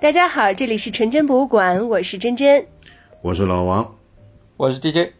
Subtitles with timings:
[0.00, 2.64] 大家好，这里是纯真博物馆，我是真真，
[3.20, 3.96] 我是老王，
[4.56, 5.10] 我是 DJ。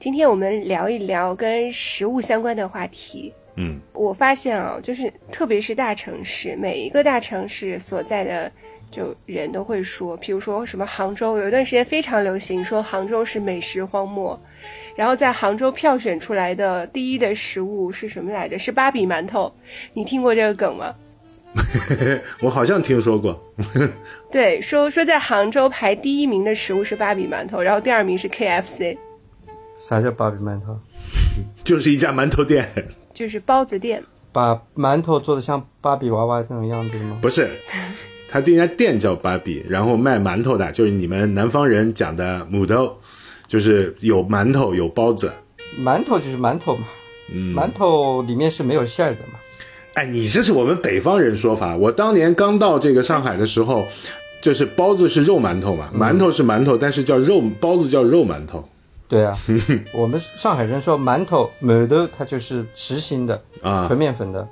[0.00, 3.32] 今天我们聊一聊跟食物相关的话题。
[3.54, 8.50] 嗯，我发现啊，就是特别是大城市，每一个大城市所在的
[8.90, 14.36] 就人都会说，比如说什么杭州，有一段时间非常流行说杭州是美食荒漠，
[14.96, 18.58] 然后在杭州票选出来的第一的食物是什么来着？
[18.58, 19.54] 是芭比馒头，
[19.92, 20.92] 你听过这个梗吗？
[22.40, 23.40] 我好像听说过。
[24.30, 28.96] 对，说说在杭州排第一名的食物是芭比馒头，然后第二名是 KFC。
[29.76, 30.78] 啥叫芭比馒头？
[31.64, 32.68] 就是一家馒头店，
[33.12, 34.02] 就是包子店。
[34.32, 37.18] 把馒头做的像芭比娃娃那种样子吗？
[37.22, 37.48] 不是，
[38.28, 42.98] 他这家店叫芭比，然后卖馒头的，就是你们南方人讲的母豆，
[43.48, 45.32] 就是有馒头有包子。
[45.80, 46.86] 馒头就是馒头嘛，
[47.32, 49.38] 嗯，馒头里面是没有馅儿的嘛。
[49.96, 51.74] 哎，你这是我们北方人说法。
[51.74, 53.82] 我当年刚到这个上海的时候，
[54.42, 58.62] 就是包子是肉馒头嘛，馒头是馒头，但是叫肉包子叫肉馒头。
[59.08, 59.34] 对啊，
[59.96, 64.46] 我们上海人说馒头馒头，它就是实心的啊纯面粉的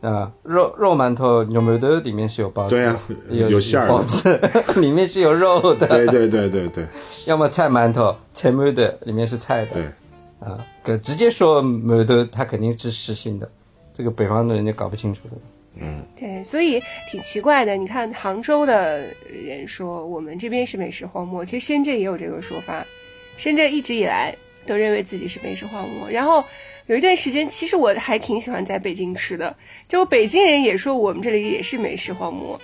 [0.00, 4.40] 啊，肉肉馒头有馒头里面是有包子，对啊有有馅儿的包子
[4.80, 6.86] 里面是有肉的，对对对对对
[7.26, 9.82] 要么菜馒头菜馒头里面是菜的，对，
[10.38, 13.50] 啊，可直接说馒头，它肯定是实心的，
[13.96, 15.36] 这个北方的人就搞不清楚的。
[15.80, 17.76] 嗯，对，所以挺奇怪的。
[17.76, 22.84] 你看杭州的人说我们这边是美食荒漠，其实深圳也有这个说法。
[23.36, 24.34] 深圳一直以来
[24.66, 26.44] 都认为自己是美食荒漠，然后
[26.86, 29.56] 有一段时间，其实我还挺喜欢在北京吃的，
[29.88, 32.60] 就北京人也说我们这里也是美食荒漠。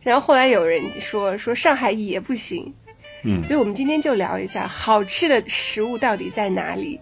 [0.00, 2.74] 然后后来有人说说上海也不行，
[3.22, 6.98] 嗯所以我们今天就聊一下好吃的食物到底在哪里。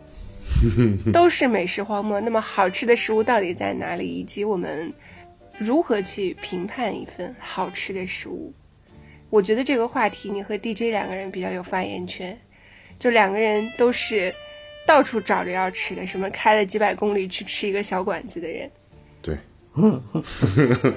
[1.12, 4.06] 都是美食荒漠，那么好吃的食物到底在哪里？
[4.06, 4.92] 以及我们
[5.58, 8.52] 如何去评判一份好吃的食物？
[9.30, 12.38] 我觉得这个话题你和 DJ 两个人比较有发言权，
[12.98, 14.34] 就两个人都是
[14.86, 18.70] 到处找着要吃的，什么开了几百公里去吃一个小馆子的人。
[19.22, 19.36] 对，
[19.76, 20.02] 嗯，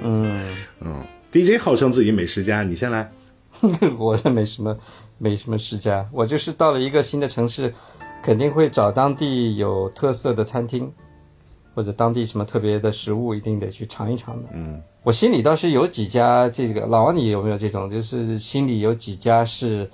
[0.82, 3.10] 嗯，DJ 号称自己美食家，你先来。
[3.98, 4.78] 我这没什么
[5.18, 7.74] 没什么世家，我就是到了一个新的城市，
[8.24, 10.90] 肯定会找当地有特色的餐厅，
[11.76, 14.50] 或者当地什么特别的食物，一定得去尝一尝的。
[14.54, 17.92] 嗯，我心里倒是有几家，这个老王你有没有这种？
[17.92, 19.92] 就是心里有几家是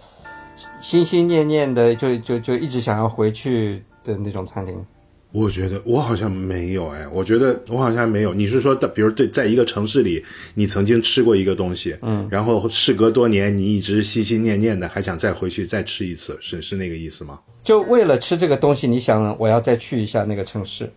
[0.79, 4.85] 心心念念的，就就就一直想要回去的那种餐厅。
[5.31, 8.33] 我觉得我好像没有哎，我觉得我好像没有。
[8.33, 10.23] 你是说的，比如对，在一个城市里，
[10.55, 17.39] 你曾经吃过一个东西，嗯，然后事隔多年，你一直心心念念的，还想再回去再吃一次，是是那个意思吗？
[17.63, 20.91] 就为了吃这个东西，你想我要再去一下那个城市，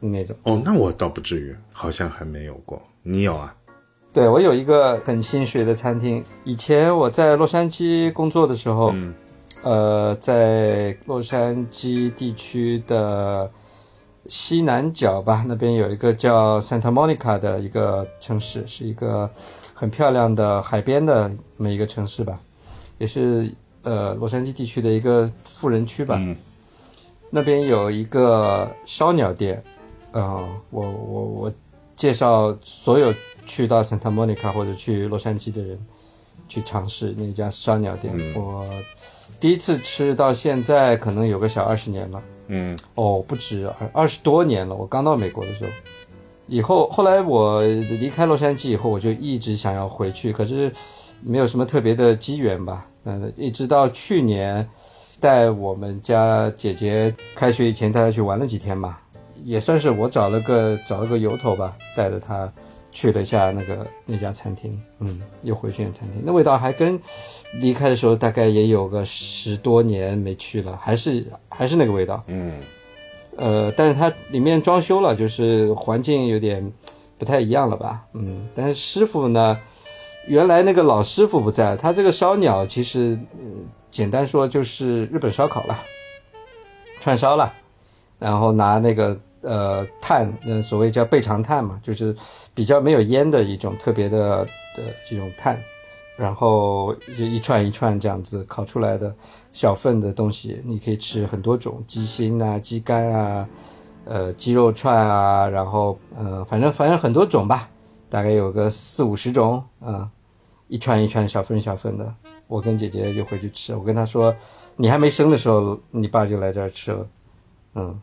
[0.00, 0.34] 那种。
[0.42, 2.82] 哦，那我倒不至于，好像还没有过。
[3.04, 3.54] 你有啊？
[4.12, 9.14] 对我有一个很心水的餐厅，以前我在洛杉矶工作的时候，嗯
[9.62, 13.48] 呃，在洛杉矶地区的
[14.28, 19.30] 西南角吧，那边有一个叫 Santa Monica 的一个城市，是一个
[19.74, 22.40] 很漂亮的海边的这么一个城市吧，
[22.98, 26.16] 也是呃洛杉矶地区的一个富人区吧。
[26.18, 26.34] 嗯
[27.28, 29.62] 那边有一个烧鸟店，
[30.12, 31.52] 呃，我我我
[31.96, 33.12] 介绍所有
[33.44, 35.76] 去到 Santa Monica 或者去洛杉矶的人
[36.48, 38.14] 去尝试那家烧鸟店。
[38.16, 38.64] 嗯我
[39.40, 44.74] 第一次吃到现在可能有个小二十年了，嗯哦，不止二二十多年了。
[44.74, 45.70] 我刚到美国的时候，
[46.46, 50.72] 以后后来我离开洛杉矶以后，我就一直想要回去，可是
[51.22, 52.86] 没有什么特别的机缘吧。
[53.04, 54.68] 嗯，一直到去年
[55.20, 59.00] 带我们家姐姐开学以前带她去玩了几天吧，
[59.44, 62.52] 也算是我找了个找了个由头吧，带着她
[62.96, 66.98] 去了一下那个那家餐厅，嗯，又回去那餐厅，那味道还跟
[67.60, 72.24] 离开的时候大概也有个十多年没去了，还是还是那个味道。
[72.28, 72.54] 嗯。
[73.36, 76.72] 呃，但是它里面装修了，就是环境有点
[77.18, 79.54] 不太一样了吧，嗯，但是师傅呢，
[80.26, 83.44] 原来那个老师傅不在，他这个烧鸟其实，呃，
[83.90, 85.76] 简单说就是日本烧烤了，
[87.02, 87.52] 串烧了，
[88.18, 92.14] 然后拿那个呃炭，嗯、所谓叫背长炭嘛，就是
[92.52, 94.44] 比较没有烟的一种特别的
[94.76, 95.56] 的这种炭，
[96.16, 99.14] 然后就一串一串这样子烤出来的
[99.52, 103.48] 小份的东西，你可以吃很多种鸡心啊、鸡肝啊、
[104.04, 107.68] 呃鸡肉串啊，然后呃反正反正很多种吧，
[108.10, 110.10] 大概有个四五十种啊、
[110.68, 112.14] 一串一串小份小份的。
[112.48, 114.32] 我跟姐姐就回去吃，我跟她说，
[114.76, 117.06] 你还没生的时候，你爸就来这儿吃了，
[117.74, 118.00] 嗯，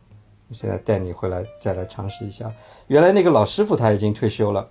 [0.54, 2.52] 现在带你回来再来尝试一下。
[2.88, 4.68] 原来那个老师傅他已经退休了，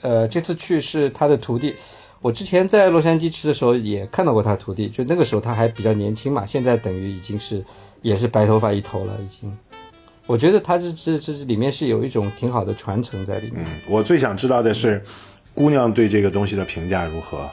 [0.00, 1.74] 呃，这次去是他的徒弟。
[2.20, 7.64] 我之前在洛杉矶吃的时候也看到过他徒弟，就那个时候他还比较年轻嘛，现在等于已经是
[8.00, 9.56] 也是白头发一头了，已经。
[10.26, 13.64] 我觉得他这这这里面是有一种挺好的传承在里面。
[13.64, 15.02] 嗯，我最想知道的是，
[15.52, 17.50] 姑娘对这个东西的评价如何？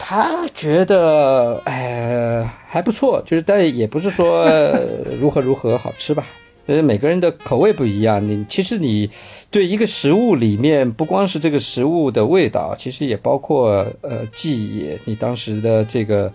[0.00, 4.44] 他觉得，哎，还不错，就是但也不是说
[5.20, 6.26] 如何如何好吃吧。
[6.66, 8.26] 呃，每个人的口味不一样。
[8.26, 9.10] 你其实你
[9.50, 16.32] 对一个食物里面，不光是这个食物的味道，其实也包括呃记忆，你当时的这个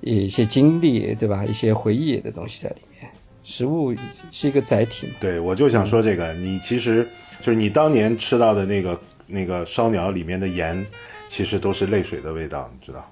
[0.00, 1.44] 一些经历，对吧？
[1.44, 3.08] 一些回忆的东西在里面。
[3.44, 3.94] 食物
[4.30, 5.14] 是一个载体嘛？
[5.20, 7.08] 对，我就想说这个，你其实
[7.40, 10.84] 就是你当年吃到的那个那个烧鸟里面的盐，
[11.28, 13.10] 其实都是泪水的味道，你知道。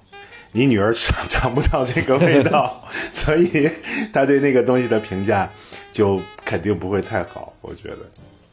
[0.53, 3.69] 你女儿尝 尝不到这个味道， 所以
[4.13, 5.51] 她对那个东西的评价
[5.97, 7.97] 就肯定不会太好，我觉得。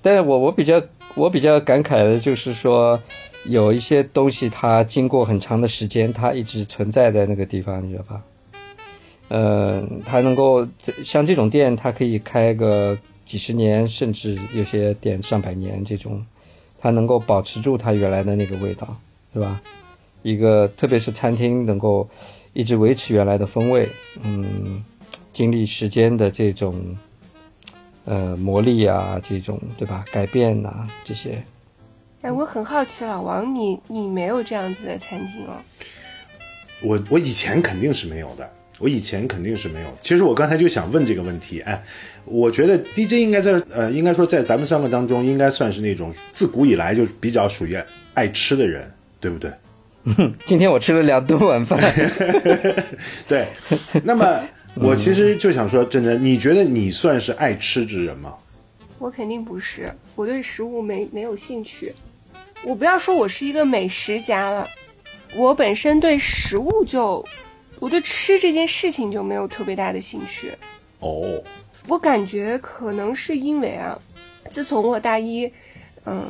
[0.01, 0.83] 但是我我比较
[1.15, 2.99] 我比较感慨的就是说，
[3.45, 8.23] 有一些东西它经过很长的时间，它一直存在在那个地方，你知道吧？
[9.29, 10.67] 呃，它能够
[11.05, 12.97] 像这种店，它可以开个
[13.27, 16.25] 几十年，甚至有些店上百年，这种
[16.81, 18.97] 它能够保持住它原来的那个味道，
[19.35, 19.61] 是吧？
[20.23, 22.09] 一个，特别是餐厅能够
[22.55, 23.87] 一直维持原来的风味，
[24.23, 24.83] 嗯，
[25.31, 26.97] 经历时间的这种
[28.05, 30.05] 呃魔力啊，这种对吧？
[30.13, 30.73] 改变呐，
[31.05, 31.43] 这些。
[32.23, 35.61] 哎，我很好奇，老王，你你没有这样子的餐厅哦？
[36.83, 39.87] 我我以前肯定是没有的，我以前肯定是没有。
[40.01, 41.83] 其实我刚才就想问这个问题，哎，
[42.25, 47.77] 我觉得 DJ 应该在呃，应该说在咱们三个当中，应该算是那种自古以来就比较属于
[48.15, 48.91] 爱吃的人，
[49.21, 49.51] 对不对？
[50.45, 51.81] 今天我吃了两顿晚饭。
[53.27, 53.47] 对，
[54.03, 54.41] 那么
[54.77, 58.35] 我其实就想说，真的，你觉得你算是爱吃之人吗？
[58.99, 61.95] 我肯定不是，我对食物没没有兴趣。
[62.63, 64.69] 我不要说我是一个美食家了，
[65.35, 67.25] 我本身对食物就，
[67.79, 70.53] 我对吃这件事情就没有特别大的兴趣。
[71.01, 71.43] 哦，
[71.87, 73.99] 我感觉可能是因为啊，
[74.51, 75.51] 自从我大一，
[76.07, 76.27] 嗯，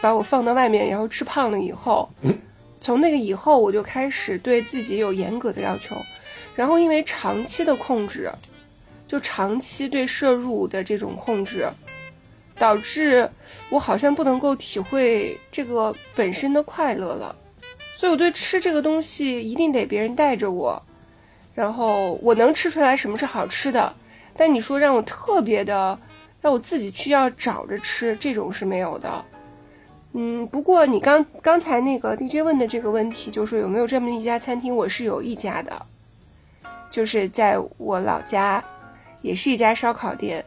[0.00, 2.08] 把我放到外面，然后吃胖了以后。
[2.80, 5.94] 从那个以后，我就开始对自己有严格的要求，
[6.60, 8.30] 然后因为长期的控制，
[9.08, 11.66] 就长期对摄入的这种控制，
[12.58, 13.26] 导致
[13.70, 17.34] 我好像不能够体会这个本身的快乐了，
[17.96, 20.78] 所以我对吃这个东西一定得别人带着我，
[21.54, 23.90] 然后我能吃出来什么是好吃的，
[24.36, 25.98] 但你说让我特别的，
[26.42, 29.24] 让我自己去要找着吃，这种是没有的。
[30.12, 34.76] 嗯，不过你刚刚才那个 DJ 问的这个问题，就是有没有这么一家餐厅？
[34.76, 35.86] 我是有一家的，
[36.90, 38.62] 就是在我老家，
[39.22, 40.44] 也是一家烧烤店。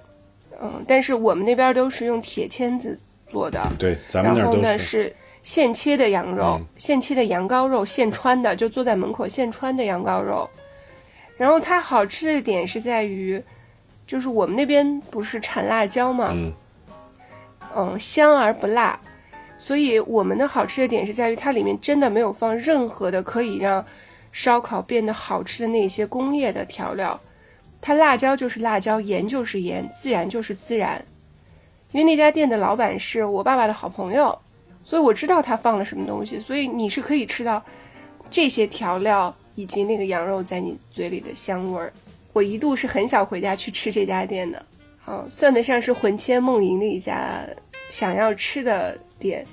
[0.61, 2.97] 嗯，但是我们那边都是用铁签子
[3.27, 5.15] 做的，对，咱们那然后呢是。
[5.41, 10.49] 现切的羊肉，现切的羊羔肉，现穿的，就坐在门口现穿的羊羔肉。
[11.35, 13.43] 然后它好吃的点是在于，
[14.07, 16.53] 就是我们那边不是产辣椒嘛，嗯，
[17.75, 18.97] 嗯，香而不辣。
[19.57, 23.85] 所以我们的好吃的点是在于它里面真的没有放任何的可以让
[24.33, 27.17] 烧烤变得好吃的那些工业的调料，
[27.79, 31.01] 它辣椒就是辣椒，盐就是盐，自然就是自然。
[31.93, 34.37] 因为那家店的老板是我爸爸的好朋友，
[34.83, 37.63] 所以我知道他放了什么东西，所以你是可以吃到
[38.29, 41.93] 这些调料以及那个羊肉在你嘴里的香味儿。
[42.33, 44.65] 我一度是很想回家去吃这家店的，
[45.05, 47.45] 啊，算得上是魂牵梦萦的一家
[47.89, 48.97] 想要吃的。
[49.19, 49.45] 店，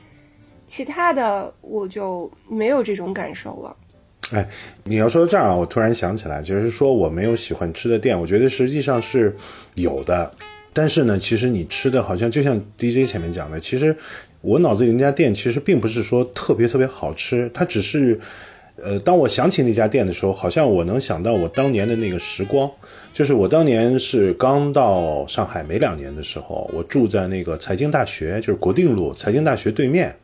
[0.67, 3.77] 其他的我就没有这种感受了。
[4.31, 4.49] 哎，
[4.85, 9.35] 你要说到这儿啊，我突然想起来，就是说我没有喜欢吃的店，我觉得实际上是
[9.75, 10.31] 有的。
[10.73, 13.95] 但是呢，其实你吃的好像就像 DJ 前面讲的，其实
[14.41, 18.21] 我脑子里那家店其实并不是说特别特别好吃，它只是，
[18.77, 22.71] 呃，当我想起那家店的时候，好像我能想到我当年的那个时光。
[23.13, 30.15] 就是我当年是刚到上海没两年的时候，我住在那个财经大学，就是国定路财经大学对面，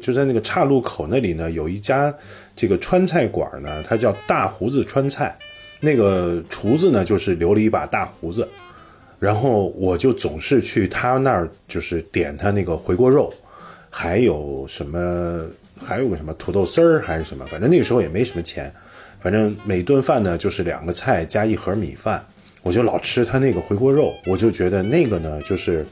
[0.00, 2.12] 就在那个岔路口那里呢，有一家
[2.56, 5.36] 这个川菜馆呢，它叫大胡子川菜，
[5.78, 8.48] 那个厨子呢就是留了一把大胡子，
[9.20, 13.32] 然后我就总是去他那儿，就是点他那个回锅肉，
[13.90, 15.46] 还有什么，
[15.78, 18.72] 还有个什么土豆丝儿还是什么，反正那个时候也没什么钱。
[19.20, 22.24] 反正每顿饭呢就是两个菜加一盒米饭，
[22.62, 25.84] 我就老吃他那个回锅肉，我就觉得那个呢就是，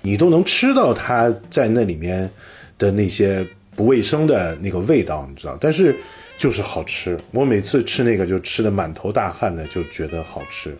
[0.00, 2.30] 你都能吃到他在那里面
[2.78, 3.44] 的那些
[3.78, 5.94] 不卫生的那个味道，你知道，但是
[6.36, 7.16] 就是好吃。
[7.30, 10.76] 我每次吃那个就吃的满头大汗的，就觉得好吃。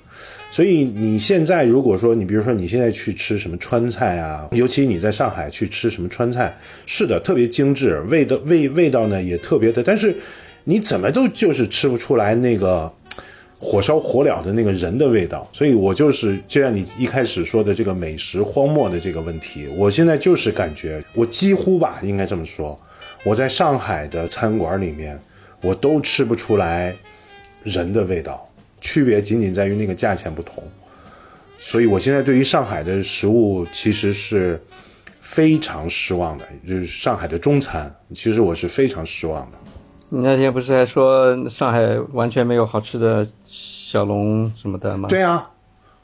[0.51, 6.53] 所以你现在如果说你比如说你现在去吃什么川菜啊，尤其你在上海去吃什么川菜，
[6.87, 10.17] 是的，特别精致，味道味味道呢也特别的，但是
[10.65, 12.93] 你怎么都就是吃不出来那个
[13.61, 15.49] 火烧火燎的那个人的味道。
[15.53, 22.77] 所以我就是就像你一开始说的这个美食荒漠的这个问题，我现在就是感觉我几乎吧，应该这么说，
[23.25, 25.19] 我在上海的餐馆里面，
[25.61, 26.95] 我都吃不出来
[27.63, 28.45] 人的味道。
[28.81, 30.63] 区别仅仅在于那个价钱不同，
[31.59, 34.63] 所以我现在对于上海的食物其实是
[35.21, 39.59] 非常失望的，就是上海的中餐，其实我是非常失望的。
[40.11, 45.09] 你那天不是还说上海完全没有好吃的小龙什么的吗？
[45.09, 45.51] 对啊，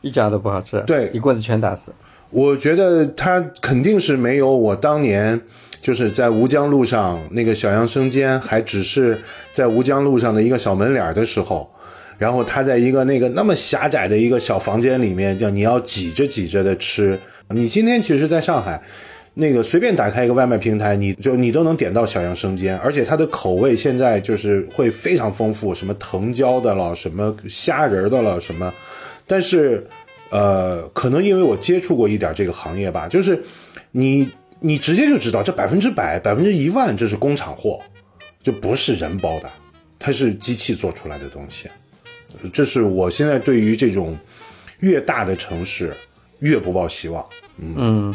[0.01, 1.93] 一家都不好吃，对，一棍子全打死。
[2.31, 5.41] 我觉得他肯定是没有我当年
[5.85, 9.21] 就是在吴江路上那个小杨生煎，还只是
[9.53, 11.71] 在吴江路上的一个小门脸的时候。
[12.17, 17.19] 然后他在一个那个那么狭窄的一个小房间里面，叫你要挤着挤着的吃。
[17.51, 18.81] 你今天其实在上海，
[19.35, 28.73] 那个随便打开一个外卖平台，你就你都能点到小杨生煎，而且它的口味现在就是会非常丰富，什么藤椒的了，什么虾仁的了，什么。
[29.27, 29.87] 但是，
[30.31, 33.43] 呃，可能因为我接触过一点这个行业吧，就是
[33.91, 34.27] 你
[34.67, 37.79] 你直接就知道这百分之百、百分之一万这是工厂货，
[38.43, 39.51] 就不是人包的，
[39.99, 41.69] 它是机器做出来的东西。
[42.51, 44.17] 这是我现在对于这种
[44.79, 45.95] 越大的城市
[46.39, 47.23] 越不抱希望。
[47.59, 48.15] 嗯，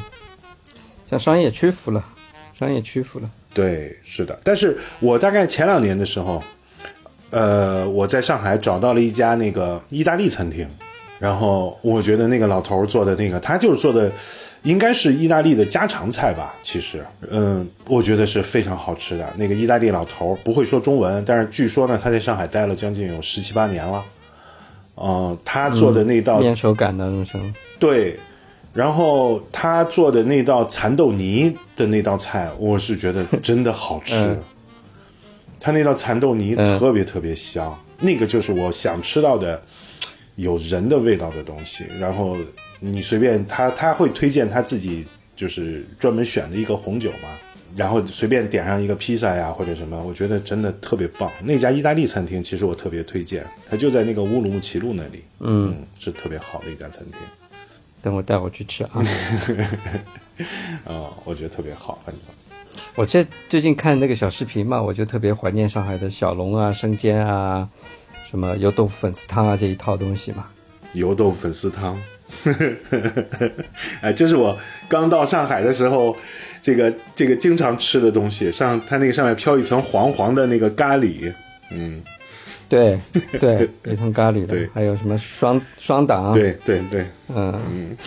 [1.08, 2.04] 向商业屈服了，
[2.58, 3.30] 商业屈服了。
[3.54, 4.40] 对，是的。
[4.44, 6.44] 但是我大概前两年的时候，
[7.30, 10.68] 呃，我在上海找到了一家那个意大利餐厅，
[11.20, 14.12] 然后我觉得那个老头做的那个，他就是做的。
[14.64, 19.34] 应该是意大利的家常菜吧，其实，嗯，我觉得是非常好吃的。
[19.38, 24.04] 那个意大利老头不会说中文，但是据说呢，他在上海待了将近有十七八年了。
[24.98, 28.20] 嗯，他做的那道面手感的那种，对，
[28.74, 34.38] 然后他做的那道蚕豆泥的那道菜，我是觉得真的好吃。
[35.62, 39.62] 他那道蚕豆泥特别特别香，那个就是我想吃到的
[40.36, 42.36] 有人的味道的东西，然后。
[42.80, 45.06] 你随便他他会推荐他自己
[45.36, 47.30] 就是专门选的一个红酒嘛，
[47.76, 51.30] 然后随便点上一个披萨呀或者什么，我觉得真的特别棒。
[51.44, 57.20] 那家意大利餐厅其实我特别推荐，它就在那个乌鲁木齐路那里，嗯，是特别好的一家餐厅。
[58.02, 59.04] 等我带我去吃啊！
[60.86, 62.24] 哦，我觉得特别好，反正。
[62.96, 67.68] 我这最近看那个小视频嘛，我就特别怀念上海的小龙啊、生煎啊、
[68.30, 70.48] 什么油豆腐粉丝汤啊这一套东西嘛。
[70.94, 71.98] 油豆腐粉丝汤。
[74.02, 74.58] 哎，这是我
[74.88, 76.16] 刚到上海的时候，
[76.62, 78.52] 这个这个经常吃的东西。
[78.52, 81.32] 上它那个上面飘一层黄黄的那个咖喱，
[81.72, 82.02] 嗯，
[82.70, 83.00] 对
[83.40, 87.06] 对， 一层咖喱的，还有什么双双档，对对对，
[87.36, 87.98] 嗯嗯。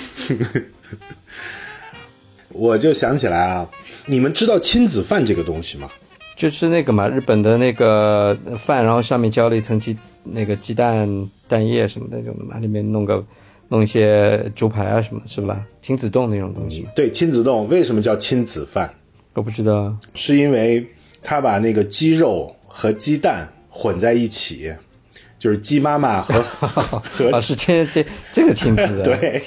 [2.50, 3.68] 我就想起来啊，
[4.06, 5.90] 你们知道亲子饭这个东西吗？
[6.36, 11.08] 就是那个嘛，日本的那个饭，然后上面浇了一层鸡那个鸡蛋
[11.48, 13.24] 蛋液什么那种的嘛，里面弄个。
[13.72, 15.64] 弄一些猪排啊什么，是吧？
[15.80, 16.86] 亲子冻那种东西。
[16.94, 18.92] 对，亲子冻为什么叫亲子饭？
[19.32, 20.86] 我不知道，是因为
[21.22, 24.70] 他把那个鸡肉和鸡蛋混在一起，
[25.42, 26.40] 就是鸡妈妈和
[27.02, 29.02] 和是这这这个亲子。
[29.02, 29.42] 对，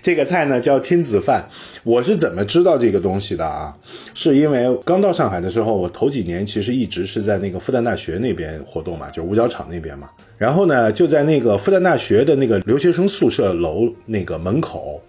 [0.00, 1.44] 这个菜呢叫亲子饭。
[1.82, 3.76] 我是怎么知道这个东西的啊？
[4.14, 10.08] 是因为刚到上海的时候，我头几年其实一直是在那个复旦大学那边活动嘛，就五角场那边嘛。
[10.38, 15.02] 然后呢，就在那个复旦大学的那个留学生宿舍楼那个门口，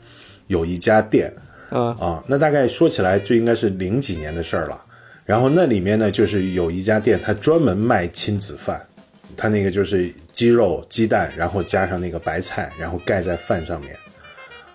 [0.47, 1.31] 有一家店，
[1.69, 4.81] 啊啊，那大概说起来就应该是零几年的事儿了。
[5.23, 8.81] 然后那里面呢，就是有一家店，它专门卖亲子饭，
[9.35, 13.95] 它那个就是鸡肉、鸡蛋，然后加上那个白菜，然后盖在饭上面，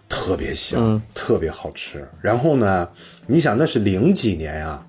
[0.09, 2.07] 特别香，特别好吃。
[2.21, 2.89] 然后呢，
[3.27, 4.83] 你想那是零几年呀。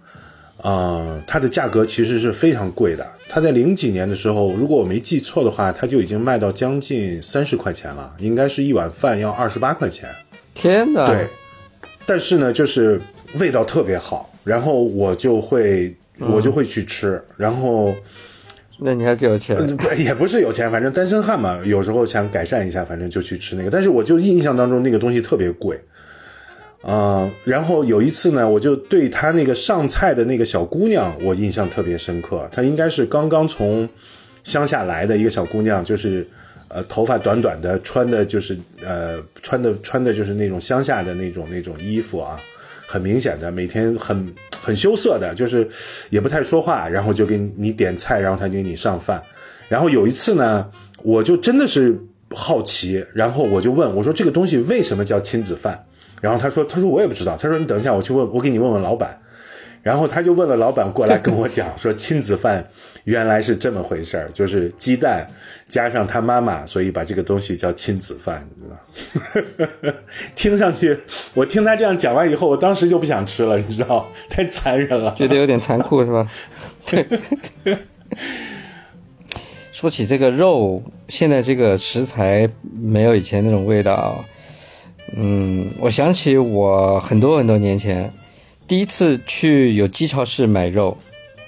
[0.64, 3.06] 嗯，它的价格其实是非常贵的。
[3.30, 10.10] 它在零几年的时候，如果我没记错的话，它就已经卖到将近三十块钱了，应该是一碗饭要二十八块钱。
[10.56, 11.06] 天哪！
[11.06, 11.28] 对，
[12.08, 13.00] 但是呢，就是
[13.36, 17.24] 味道特别好，然后我就会我就会去吃。
[17.38, 17.94] 然后，
[18.80, 19.58] 那你还挺有钱？
[19.98, 23.70] 也不是有钱，反正单身汉嘛，有时候想改善一下，反正就去吃那个。
[23.70, 25.80] 但是我就印象当中那个东西特别贵。
[26.84, 32.48] 嗯，然后有一次呢，我就对她那个上菜的那个小姑娘，我印象特别深刻。
[32.52, 33.90] 她应该是刚刚从
[34.44, 36.26] 乡下来的一个小姑娘，就是
[36.70, 42.40] 呃头发短短的，穿的就是呃穿的穿的就是那种乡下的那种那种衣服啊，
[42.88, 45.68] 很明显的，每天很很羞涩的，就是
[46.10, 49.22] 也不太说话，然后就给你点菜，然后他给你上饭。
[49.68, 50.66] 然后有一次呢，
[51.04, 52.00] 我就真的是
[52.34, 55.86] 好奇，然后我就问我说这个东西为什么叫亲子饭？
[56.22, 59.20] 然后他说他说我也不知道，他说你等一下我去问，我给你问问老板。
[59.88, 62.62] 然后他就问了老板过来跟我讲 说亲子饭
[63.06, 65.26] 原来是这么回事儿，就是鸡蛋
[65.70, 68.70] 加上他妈妈，所以把这个东西叫亲子饭，你知
[69.88, 69.94] 道？
[70.36, 71.00] 听上去，
[71.34, 74.06] 我听他这样讲完以后，我当时就不想吃了，你知道？
[74.30, 76.30] 太残忍了，觉得有点残酷是吧？
[76.86, 77.08] 对。
[79.72, 84.22] 说起这个肉，现在这个食材没有以前那种味道。
[85.16, 88.12] 嗯，我想起我很多很多年前
[88.68, 90.96] 第一次去有机超市买肉，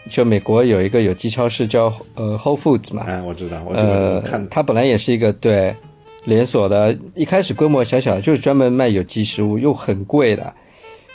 [0.10, 3.04] 就美国有一个有机超市叫呃 Whole Foods 嘛。
[3.06, 5.76] 哎，我知道，我呃看它本来也是一个对
[6.24, 10.54] 连锁的，一开始规模小小，就是专门卖有机食物，又很贵的。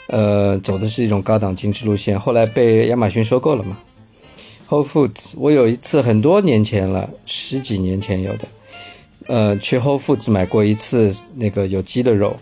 [0.07, 3.75] 呃，走的是一种高档精致路线，后来被亚马逊收购了嘛。
[4.69, 8.47] Whole Foods，我有一次很多年前了，十几年前有的，
[9.25, 12.35] 呃，去 Whole Foods 买过一次那个有机的肉，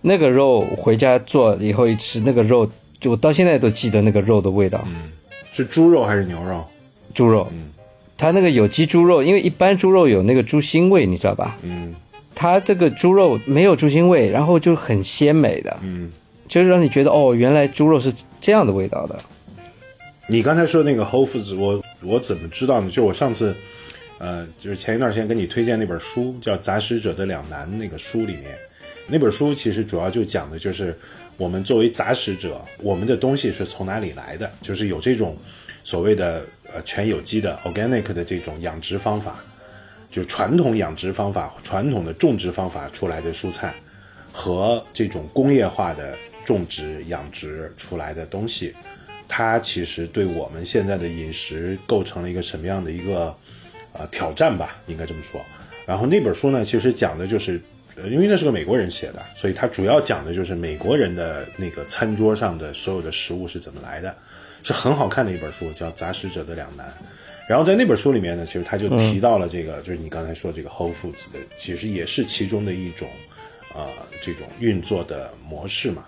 [0.00, 2.68] 那个肉回家做以后一吃，那个肉
[3.00, 5.10] 就我到现在都记得那个肉的味道，嗯
[5.52, 6.64] 是猪肉还是牛肉？
[7.14, 7.70] 猪肉，嗯
[8.16, 11.56] 它那个有机猪肉，因为一般猪肉有那个猪腥味，你知道吧？
[11.62, 11.94] 嗯
[12.34, 16.10] 它这个猪肉没有猪腥味，然后就很鲜美的，嗯。
[16.46, 19.18] 就是让你觉得哦，原来猪肉是这样的味道的。
[20.28, 22.90] 你刚才说那个 Whole Foods，我我怎么知道呢？
[22.90, 23.54] 就我上次，
[24.16, 28.56] 呃，就是前一段时间跟你推荐那本书，叫《杂食者的两难》那个书里面，
[29.08, 30.98] 那本书其实主要就讲的就是
[31.38, 35.36] 我们作为杂食者，我们的东西是从哪里来的，就是有这种
[35.84, 39.36] 所谓的呃全有机的 organic 的这种养殖方法，
[40.10, 43.72] 就传统养殖方法、传统的种植方法出来的蔬菜，
[44.32, 46.12] 和这种工业化的
[46.44, 48.74] 种植养殖出来的东西。
[49.28, 53.32] 它其实对我们现在的饮食构成了一个什么样的一个
[53.92, 55.40] 呃挑战吧，应该这么说。
[55.86, 57.60] 然后那本书呢，其实讲的就是，
[58.02, 64.14] 呃，因为那是个美国人写的，所以他主要讲的就是美国人的那个餐桌上的所有的食物是怎么来的，
[64.62, 66.86] 是很好看的一本书，叫《杂食者的两难》。
[67.48, 73.08] 然后在那本书里面呢，其实他就提到了这个，就是你刚才说这个 Whole Foods 的，其实也是其中的一种，
[73.74, 73.86] 呃，
[74.20, 76.04] 这种运作的模式嘛。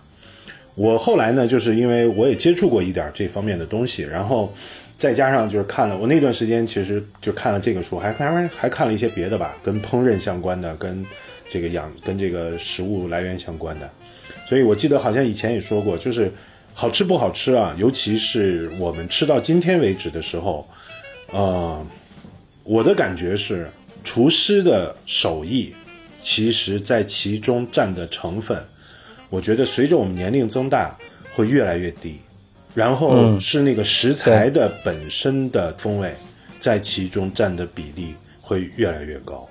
[0.74, 4.55] 我后来呢，就是因为我也接触过一点这方面的东西，然后
[4.98, 11.05] 再加上就是看了我那段时间，其实就看了这个书，还还还看了一些别的吧，跟烹饪相关的，跟
[11.50, 13.90] 这个养跟这个食物来源相关的。
[14.48, 16.32] 所以我记得好像以前也说过，就是
[16.72, 20.66] 好吃不好吃啊，尤其是我们吃到今天为止的时候，
[21.32, 21.86] 呃，
[22.64, 23.68] 我的感觉是
[24.02, 25.74] 厨师的手艺，
[26.22, 28.56] 其实在其中占的成分。
[29.28, 30.96] 我觉得随着我们年龄增大，
[31.34, 32.18] 会越来越低，
[32.74, 36.12] 然后是那个食材的本身的风味，
[36.58, 39.48] 在其中占的比例会越来越高。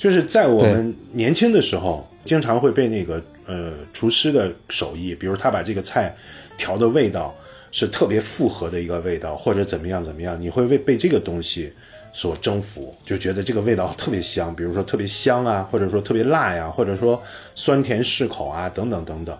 [0.00, 6.16] 就是在我们年轻的时候，经常会被那个呃厨师的手艺，比如他把这个菜
[6.56, 7.36] 调的味道
[7.70, 11.70] 是特别复合的一个味道，或者怎么样怎么样，你会被被这个东西。
[12.12, 17.22] 所征服，就觉得这个味道特别香，比如说特别香啊，或者说特别辣呀，或者说
[17.54, 19.38] 酸甜适口啊，等等等等。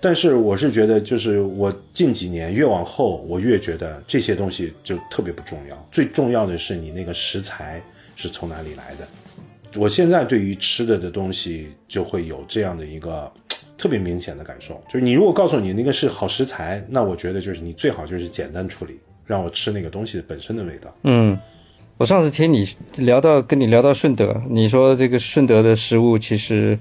[0.00, 7.80] 但是我是觉得，就是我近几年越往后，我越觉得这些东西就特别不重要，最重要的是你那个食材
[8.16, 9.06] 是从哪里来的。
[9.76, 13.30] 我现在对于吃的的东西就会有这样的一个
[13.76, 20.94] 特别明显的感受，就是你如果告诉你那个是好食材，那我觉得就是你最好就是简单处理，让我吃那个东西本身的味道。
[21.04, 21.38] 嗯。
[21.96, 26.78] 我上次听你聊到，跟你聊到顺德，你说这个顺德的食物其实，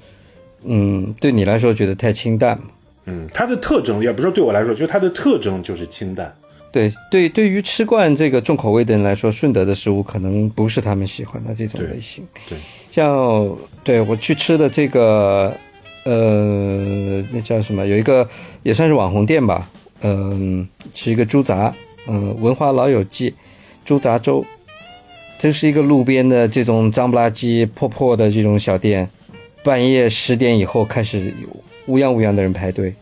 [0.63, 2.59] 嗯，对你来说觉得太清淡
[3.05, 6.31] 嗯，它的特征也不是说对我来说，就是它的特征就是清淡。
[6.71, 12.23] 对对，对于吃惯这个重口味的人来说，顺德的食物可能不是他们喜欢的这种类型。
[12.47, 12.57] 对，
[12.91, 15.53] 像对我去吃的这个，
[16.03, 17.85] 呃，那叫什么？
[17.85, 18.27] 有一个
[18.63, 19.69] 也算是网红店吧，
[20.01, 21.73] 嗯，是一个猪杂，
[22.07, 23.33] 嗯，文化老友记
[23.85, 24.45] 猪杂粥。
[25.39, 29.07] 这是一个路边的这种脏不拉几、破破的这种小店，
[29.63, 31.33] 半夜十点以后开始
[31.85, 32.93] 乌泱乌泱的人排队。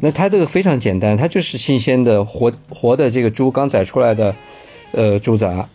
[0.00, 4.34] 那它这个非常简单，它就是新鲜的活活的这个猪刚宰出来的，
[4.92, 5.68] 呃，猪杂，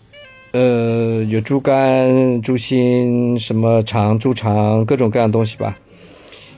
[0.51, 5.77] 呃，有猪肝、猪心、什么肠、猪肠，各种各样东西吧。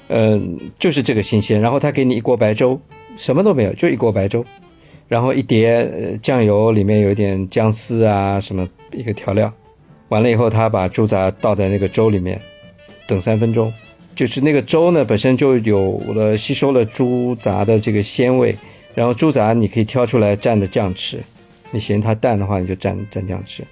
[0.07, 1.59] 嗯，就是这个新鲜。
[1.59, 2.79] 然后他给你一锅白粥，
[3.17, 4.45] 什么都没有，就一锅白粥。
[5.09, 9.51] 然后一碟酱油，里面有一点姜丝啊，什么一个调料，
[10.09, 12.39] 完了以后他把猪杂倒在那个粥里面，
[13.07, 13.71] 等三分钟，
[14.17, 18.53] 就是那个粥呢本身就有了吸收了猪杂的这个鲜味，
[18.95, 21.19] 然后猪杂你可以挑出来蘸着酱吃，
[21.69, 23.63] 你嫌它淡的话你就蘸蘸酱吃，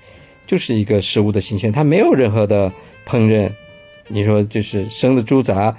[0.45, 2.71] 就是一个食物的新鲜，它没有任何的
[3.07, 3.49] 烹饪。
[4.07, 5.75] 你说就是生的猪杂，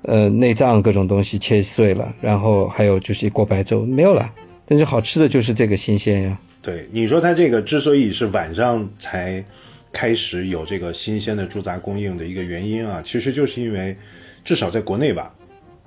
[0.00, 4.32] 呃，内脏各种东西切碎了，然后还有就是一锅白粥没有了，
[4.64, 6.38] 但是好吃的就是这个新鲜呀。
[6.62, 9.44] 对，你说它这个之所以是晚上才
[9.92, 13.96] 开始有这个新鲜的猪杂供应的一个原因啊，其实就是因为
[14.44, 15.34] 至少在国内吧，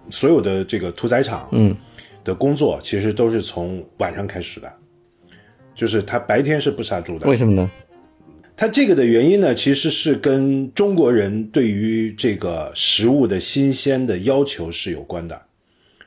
[0.10, 1.76] 所有的这个屠宰场嗯
[2.24, 4.74] 的工作其实都是从晚上开始的，
[5.74, 7.28] 就是他白天是不杀猪的。
[7.28, 7.70] 为什么呢？
[8.58, 15.42] 它这个的原因呢，其实是跟中国人对于这个食物的新鲜的要求是有关的。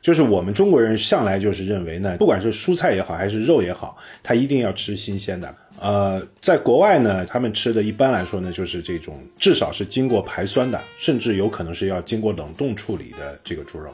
[0.04, 5.54] 就是我们中国人向来就是认为呢，不管是蔬菜也好，还是肉也好，它一定要吃新鲜的。
[5.80, 13.88] 呃，在国外呢，他们吃的一般来说呢，就是这种至少是经过排酸的，甚至有可能是要经过冷冻处理的这个猪肉。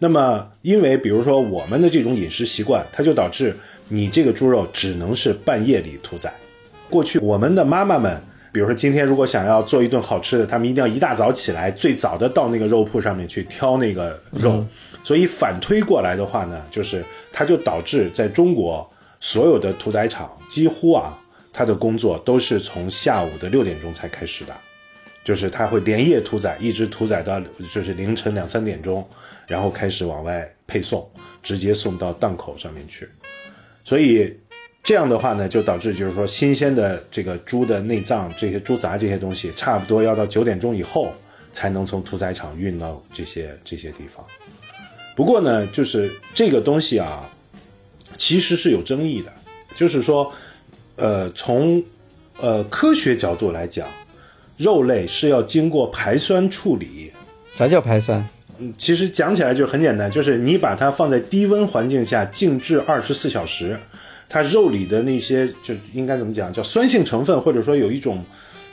[0.00, 3.54] 那么，因为比如说我们的这种饮食习惯，它就导致
[3.86, 6.34] 你这个猪肉只能是半夜里屠宰。
[6.88, 14.66] 过去我们的妈妈们，比如说今天如果想要做一顿好吃的，他们一定要一大早起来，最早的到那个肉铺上面去挑那个肉。
[15.02, 18.88] 所以反推过来的话呢，就是它就导致在中国
[19.20, 21.18] 所有的屠宰场几乎啊，
[21.52, 24.56] 它的工作都是从下午的六点钟才开始的，
[25.24, 27.40] 就是它会连夜屠宰，一直屠宰到
[27.72, 29.06] 就是凌晨两三点钟，
[29.46, 31.08] 然后开始往外配送，
[31.42, 33.08] 直接送到档口上面去。
[33.84, 34.36] 所以。
[34.82, 41.12] 这样的话呢，就导致就是说，新鲜的这个猪的内脏、这些猪杂这些东西，差不多要到九点钟以后
[41.52, 44.24] 才能从屠宰场运到这些这些地方。
[45.20, 47.28] 不过呢，就是这个东西啊，
[48.16, 49.30] 其实是有争议的。
[49.76, 50.32] 就是说，
[50.96, 51.84] 呃，从
[52.40, 53.86] 呃科学角度来讲，
[54.56, 57.12] 肉类是要经过排酸处理。
[57.54, 58.26] 啥叫排酸？
[58.60, 63.78] 嗯，其实讲起来就很简单，就是你把它放在低温环境下静置二十四小时。
[64.26, 68.24] 它肉里的那些就应该怎么讲，叫酸性成分，或者说有一种，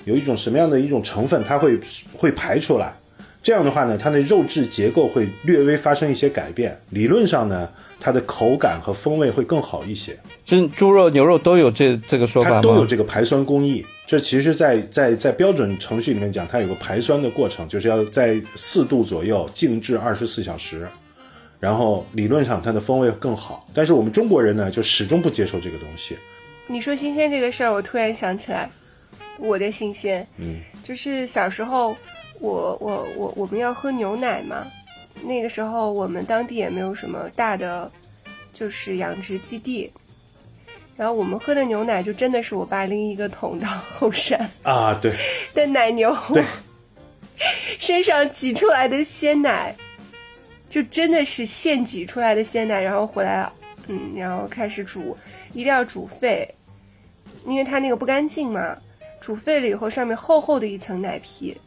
[0.06, 1.78] 有一种什么样的一种成分，它会
[2.14, 2.94] 会排出来。
[3.48, 6.78] 这样的话呢，它的肉质结构会略微发生一些改变。
[6.90, 10.20] 理论上呢，它的口感和风味会更好一些。
[10.44, 13.86] 就是猪肉、牛肉都有这这个说法它都有这个排酸工艺。
[14.06, 20.86] 这其实，在在在标准程序里面讲，它有个排酸的过程，就是要在四度左右静置二十四小时。
[21.58, 26.18] 然后理论上它的风味更好，但是我们中国人呢就始终不接受这个东西。
[26.68, 28.70] 你说新鲜这个事儿，我突然想起来，
[29.40, 31.96] 我的新鲜，嗯，就是小时候
[32.40, 34.66] 我我我我们要喝牛奶嘛，
[35.24, 37.92] 那个时候我们当地也没有什么大的
[38.54, 39.92] 就是养殖基地，
[40.96, 45.14] 然后我们喝的牛奶就真的是我爸拎一个桶到后山啊，对，
[45.54, 46.44] 的奶牛，对，
[47.80, 49.76] 身上挤出来的鲜奶。
[50.70, 53.50] 就真的是现挤出来的鲜奶，然后回来，
[53.88, 55.18] 嗯，然后开始煮，
[55.54, 56.48] 一定要煮沸，
[57.46, 58.76] 因为它那个不干净嘛。
[59.22, 61.58] 煮沸了以后，上面厚厚的一层奶皮，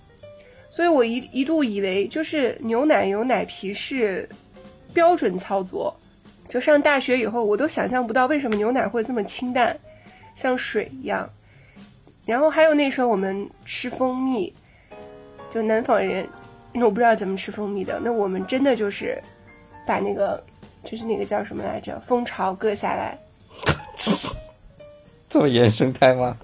[0.71, 4.29] 所以我一一度以为就是牛奶有奶皮是
[4.95, 5.95] 标准操作。
[6.49, 9.79] 就上大学以后，我都想象不到为什么牛奶会这么清淡，
[10.35, 11.29] 像水一样。
[12.27, 14.53] 然后还有那时候我们吃蜂蜜，
[15.53, 16.29] 就南方人。
[16.73, 18.01] 那我不知道怎么吃蜂蜜的。
[18.03, 19.21] 那我们真的就是
[19.87, 20.43] 把那个，
[20.85, 23.19] 就是那个叫什么来着，蜂巢割下来，
[25.31, 26.37] 这么原生态吗？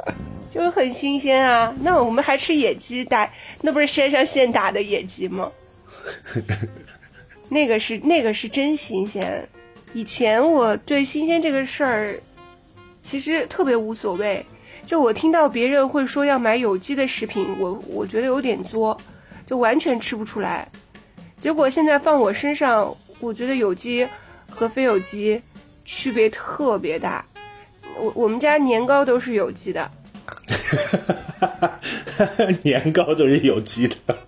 [0.50, 1.74] 就很新鲜啊。
[1.80, 5.50] 那我们还吃野鸡打，那不是山上现打的野鸡吗？
[7.50, 9.46] 那个是那个是真新鲜。
[9.92, 12.20] 以前我对新鲜这个事儿
[13.02, 14.44] 其实特别无所谓。
[14.86, 18.96] 就我听到别人会说要买有机的食品，我我觉得有点作。
[19.44, 20.68] 就完全吃不出来，
[21.38, 24.04] 结果现在放我身上，我觉得有机
[24.48, 25.40] 和非有机
[25.84, 27.24] 区别特别大。
[27.98, 29.90] 我我们家年糕都是有机的，
[32.62, 34.18] 年糕都是有机的，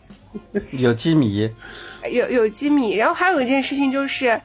[0.72, 1.50] 有机米，
[2.10, 2.96] 有有机米。
[2.96, 4.40] 然后还有一件事情就是，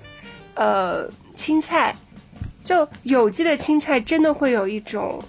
[0.55, 1.95] 呃，青菜，
[2.63, 5.21] 就有机的青菜真的会有一种，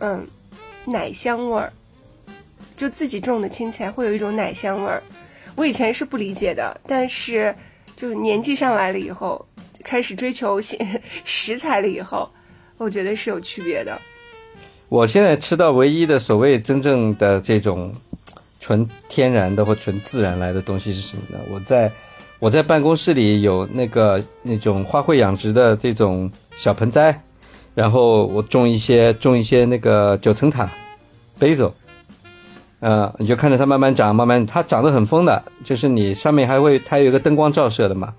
[0.00, 0.26] 嗯，
[0.86, 1.72] 奶香味儿。
[2.76, 5.02] 就自己种的青菜会有一种奶香味儿，
[5.54, 7.54] 我以前是不理解的，但是
[7.94, 9.46] 就年纪上来了以后，
[9.84, 10.58] 开始追求
[11.22, 12.26] 食材了以后，
[12.80, 13.96] 我觉得是有区别的。
[14.88, 17.92] 我现在吃到唯一的所谓真正的这种
[18.58, 21.38] 纯天然的或纯自然来的东西是什么呢？
[21.52, 21.92] 我在
[22.38, 27.22] 我在办公室里有那个那种花卉养殖的这种小盆栽，
[27.74, 30.66] 然后我种一些种一些那个九层塔
[31.38, 31.72] ，basil。
[32.80, 38.14] 呃，你就看着它慢慢长，慢慢它长得很疯的，就是你上面还会它有一个灯光照射的嘛，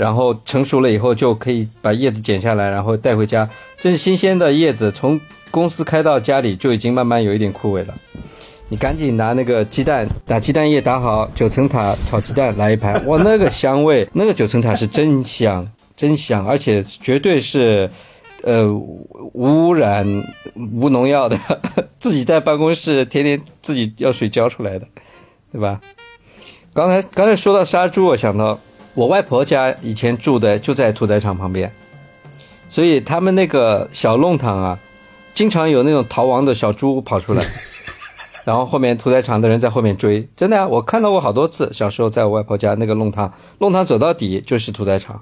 [0.00, 3.46] 然后成熟了以后就可以把叶子剪下来，然后带回家。
[3.76, 7.94] 这是新鲜的叶子，从公司开到家里就已经慢慢有一点枯萎了。
[8.70, 17.90] 你赶紧拿那个鸡蛋打鸡蛋液打好，九层塔炒鸡蛋来一盘，哇，那个香味，那个九层塔是真香，真香，而且绝对是，
[18.42, 20.06] 呃，无污染、
[20.54, 21.38] 无农药的，
[22.00, 24.86] 自己在办公室天天自己要水浇出来的，
[25.52, 25.78] 对吧？
[26.72, 28.58] 刚才刚才说到杀猪，我想到
[29.00, 31.72] 我外婆家以前住的就在屠宰场旁边，
[32.68, 34.78] 所以他们那个小弄堂啊，
[35.32, 37.42] 经常有那种逃亡的小猪跑出来。
[38.44, 41.70] 然后后面屠宰场的人在后面追，真的呀，我看到过好多次。
[41.72, 45.18] 小时候在我外婆家那个弄堂，弄堂走到底就是屠宰场，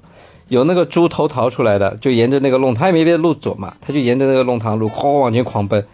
[0.48, 5.86] 有那个猪头逃出来的，就沿着那个弄堂也没别的路走嘛，他就沿着那个弄堂路哐往前狂奔，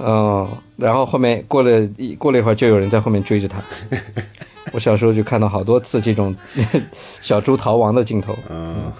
[0.00, 3.56] 嗯，然后后面过了一过了一会儿，就有人在后面追着他。
[4.72, 6.34] 我小时候就看到好多次这种
[7.20, 8.36] 小猪逃亡的镜头。
[8.48, 8.92] 嗯，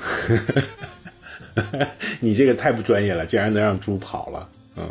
[2.21, 4.49] 你这个太不专业了，竟然能让猪跑了。
[4.77, 4.89] 嗯。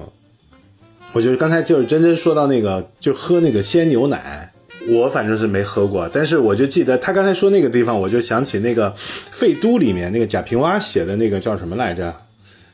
[1.13, 4.51] 我就是刚才就是真真说到那个，就喝那个鲜牛奶，
[4.89, 8.91] 我反正是没喝过，但是我就记得他刚才说那个地方，我就想起那个
[9.31, 12.11] 《废都》里面那个贾平凹写的那个叫什么来着，《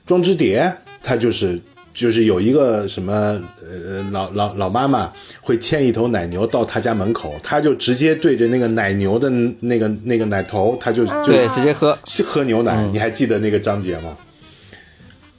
[0.07, 0.63] 庄之蝶》，
[1.03, 1.61] 他就是
[1.93, 14.17] 就是有一个什么呃老老老妈妈会牵一头奶牛到他家门口，他就直接对着那个奶牛的那个那个奶头，他就就对直接喝喝牛奶，你还记得那个章节吗？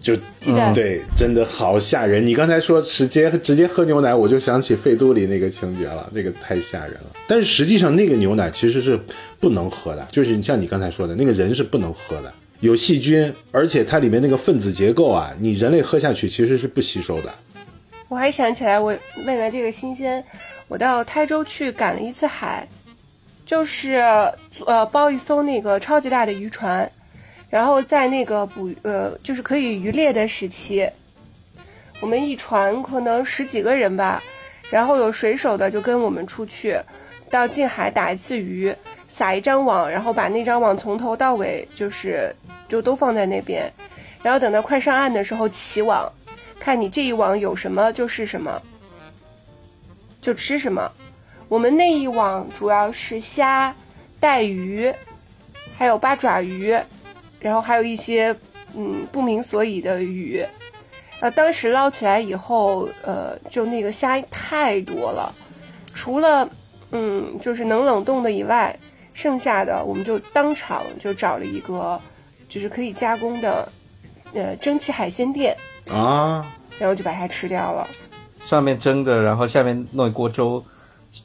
[0.02, 0.16] 就
[0.74, 2.26] 对，真的好吓人。
[2.26, 7.12] 你刚才说直接直接喝牛奶，我就想起《废都》里那个情节了，这个太吓人了。
[7.28, 8.98] 但是实际上那个牛奶其实是
[9.38, 12.32] 不能喝的，就是像你刚才说的那个人是不能喝的，
[12.62, 17.34] 有细菌，而且它里面那个分子结构啊，你人类喝下去其实是不吸收的。
[18.06, 18.96] 我还想起来，我
[19.26, 20.24] 为了这个新鲜，
[20.68, 22.64] 我到台州去赶了一次海，
[23.44, 23.94] 就是
[24.64, 26.88] 呃包一艘那个超级大的渔船。
[27.50, 30.88] 然后在那个捕呃，就是可以渔猎的时期，
[32.00, 34.22] 我们一船可能十几个人吧，
[34.70, 36.78] 然后有水手的就跟我们出去，
[37.28, 38.72] 到近海打一次鱼，
[39.12, 42.34] 撒一张网，然后把那张网从头到尾就是
[42.66, 43.70] 就都放在那边，
[44.22, 46.10] 然后等到快上岸的时候起网，
[46.58, 48.62] 看你这一网有什么就是什么，
[50.22, 50.90] 就吃什么。
[51.50, 53.74] 我们那一网主要是虾、
[54.18, 54.90] 带鱼，
[55.76, 56.74] 还有八爪鱼。
[57.38, 58.32] 然后还有一些
[58.76, 60.46] 嗯不明所以的鱼，
[61.18, 65.34] 啊，当时捞起来以后，呃，就那个虾太多了，
[65.92, 66.48] 除了
[66.92, 68.78] 嗯就是能冷冻的以外，
[69.14, 72.00] 剩下的我们就当场就找了一个
[72.48, 73.68] 就是可以加工的
[74.34, 75.56] 呃蒸汽海鲜店
[75.90, 76.46] 啊，
[76.78, 77.86] 然后就把它吃掉了。
[78.44, 80.62] 上面蒸的，然后下面弄一锅粥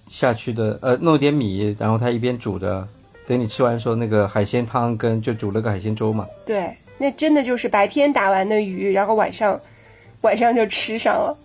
[0.08, 2.88] 下去的，呃，弄点米，然后它一边煮着。
[3.26, 6.26] 等你吃完的时候，那个海鲜汤跟就煮了个海鲜粥嘛。
[6.46, 9.60] 对，那真的就是白天打完的鱼，然后晚上，
[10.22, 11.38] 晚上就吃上了。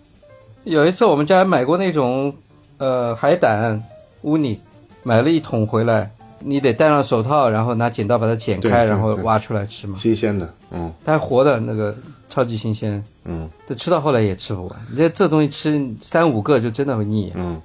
[0.63, 2.33] 有一次我们家买过那种，
[2.77, 3.83] 呃，海胆
[4.21, 4.61] 乌尼，
[5.03, 6.09] 买了一桶回来，
[6.43, 9.95] 你得戴上手套，然后拿剪刀把它剪开，然后挖出来吃嘛。
[9.97, 11.95] 新鲜的，嗯，它活的那个
[12.29, 14.79] 超级新鲜，嗯，这吃到后来也吃不完。
[14.89, 17.61] 你这这东西吃三五个就真的会腻，嗯，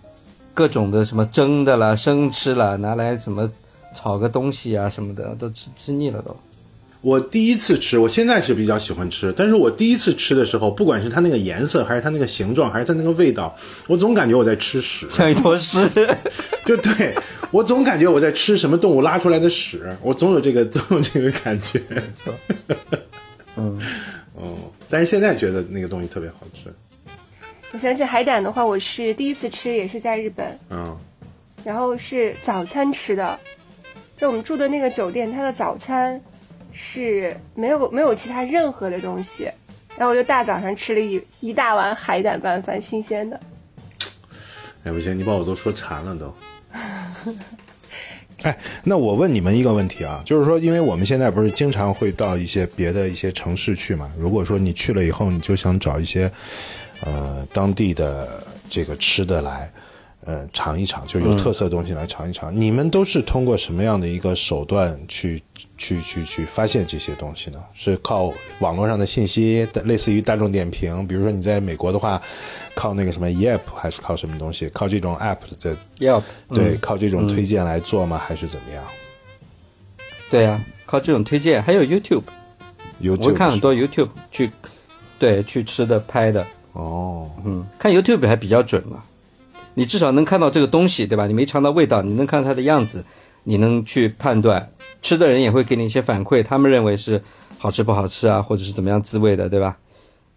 [0.55, 3.51] 各种的什么蒸的啦、生吃啦，拿来什么。
[3.95, 6.37] 炒个东西啊什么的都吃吃腻了都。
[7.09, 15.88] 我第一次吃，我现在是比较喜欢吃，但是我第一次吃的时候，不管是它那个颜色，还是它那个形状，还是它那个味道，我总感觉我在吃屎，像一坨屎。
[16.66, 17.14] 就对
[17.51, 21.83] 我总感觉我在吃什么动物拉出来的屎，我总有这个总有这个感觉。
[23.57, 23.81] 嗯
[24.37, 24.55] 哦，
[24.90, 26.71] 但是现在觉得那个东西特别好吃。
[27.73, 30.94] 我想起海胆的话，我是第一次吃也是在日本，嗯，
[31.64, 33.40] 然后是早餐吃的。
[34.14, 36.21] 就我们住的那个酒店，它的早餐
[36.81, 39.51] 是没有没有其他任何的东西，
[39.97, 43.41] 然后我就大早上吃了一一大碗海胆拌饭，新鲜的。
[44.85, 46.33] 哎，不行，你把我都说馋了都。
[48.45, 54.09] 哎，那我问你们一个问题啊，就是说，因为我们现在不是经常会到一些别的一些城市去嘛？
[54.17, 56.31] 如果说你去了以后，你就想找一些
[57.01, 59.69] 呃当地的这个吃的来。
[60.29, 62.55] 呃，尝一尝，就有特色的东西来尝一尝。
[62.55, 65.43] 你们都是通过什么样的一个手段去
[65.79, 67.59] 去去去发现这些东西呢？
[67.73, 72.21] 是靠网络上的信息，类似于大众点评，比如说你在美国的话，
[72.75, 74.69] 靠那个什么 Yelp，还是靠什么东西？
[74.69, 78.19] 靠这种 App 的 Yelp，对，靠这种推荐来做吗？
[78.19, 78.85] 还是怎么样？
[80.31, 82.25] 对呀，靠这种推荐，还有 YouTube，
[83.19, 84.51] 我看很多 YouTube 去，
[85.19, 86.47] 对，去吃的拍的。
[86.75, 89.03] 哦，嗯，看 YouTube 还比较准嘛。
[89.79, 91.29] 你至少能看到这个东西，对吧？
[91.29, 93.05] 你没尝到味道，你能看到它的样子，
[93.45, 94.73] 你能去判断。
[95.03, 97.23] 吃的人也会给你一些反馈，他们认为是
[97.59, 99.79] 好吃不好吃啊，或者是怎么样滋味的，对吧？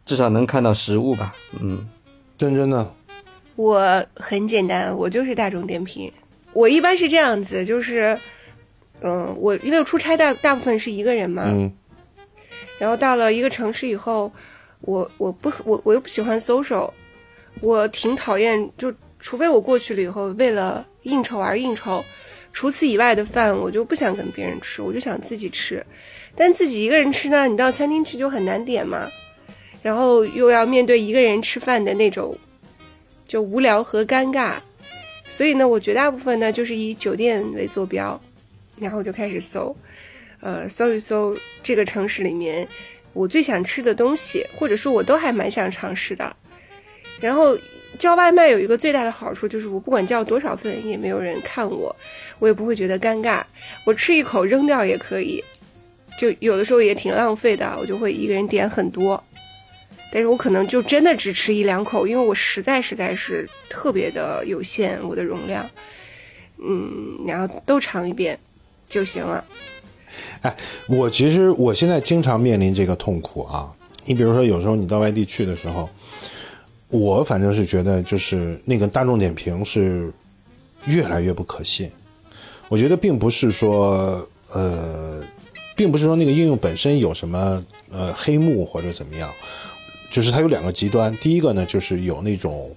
[0.06, 1.34] 至少能看到食物吧。
[1.60, 1.90] 嗯，
[2.38, 2.94] 真真的？
[3.56, 6.14] 我很简单，我就是大众点评。
[6.54, 8.16] 我一般是这样子，就是，
[9.02, 11.74] 嗯，我因为出差大大部分是一个人嘛，嗯
[12.78, 14.32] 然后到了一个城市以后，
[14.82, 16.92] 我我不我我又不喜欢 social，
[17.60, 22.04] 我挺讨厌就除非我过去了以后为了应酬而应酬，
[22.52, 25.86] 除此以外的饭我就不想跟别人吃，我就想自己吃。
[26.36, 29.10] 但自己一个人吃呢，你到餐厅去就很难点嘛，
[29.82, 32.38] 然后又要面对一个人吃饭的那种
[33.28, 34.56] 就无聊和尴尬，
[35.30, 38.20] 所以呢，我绝大部分呢就是以酒店为坐标，
[38.78, 39.76] 然后就开始搜。
[40.40, 42.68] 呃，搜一搜这个城市里面
[43.14, 46.36] 我最想吃的东西，或者说我都还蛮想尝试的。
[47.20, 47.56] 然后
[48.02, 51.96] 叫外卖有一个最大的好处就是，我不管叫多少份，也没有人看我，
[52.40, 53.44] 我也不会觉得尴尬。
[53.86, 55.44] 我吃一口扔掉也可以，
[56.18, 59.24] 就有的时候也挺浪费的，我就会一个人点很多。
[60.12, 65.70] 但是我可能就真的只吃一两口，因为我实在实在是特别的有限，我的容量。
[66.58, 68.36] 嗯，然后都尝一遍
[68.90, 69.46] 就行了。
[70.42, 73.72] 哎我其实我现在经常面临这个痛苦啊。
[74.04, 75.88] 你比如说，有时候你到外地去的时候，
[76.92, 80.12] 我反正是觉得就是那个大众点评是
[80.86, 81.90] 越来越不可信。
[82.68, 85.24] 我觉得并不是说呃，
[85.76, 89.30] 并不是说那个应用本身有什么呃黑幕或者怎么样，
[90.12, 91.16] 就是它有两个极端。
[91.18, 92.70] 第一个呢，就是有那种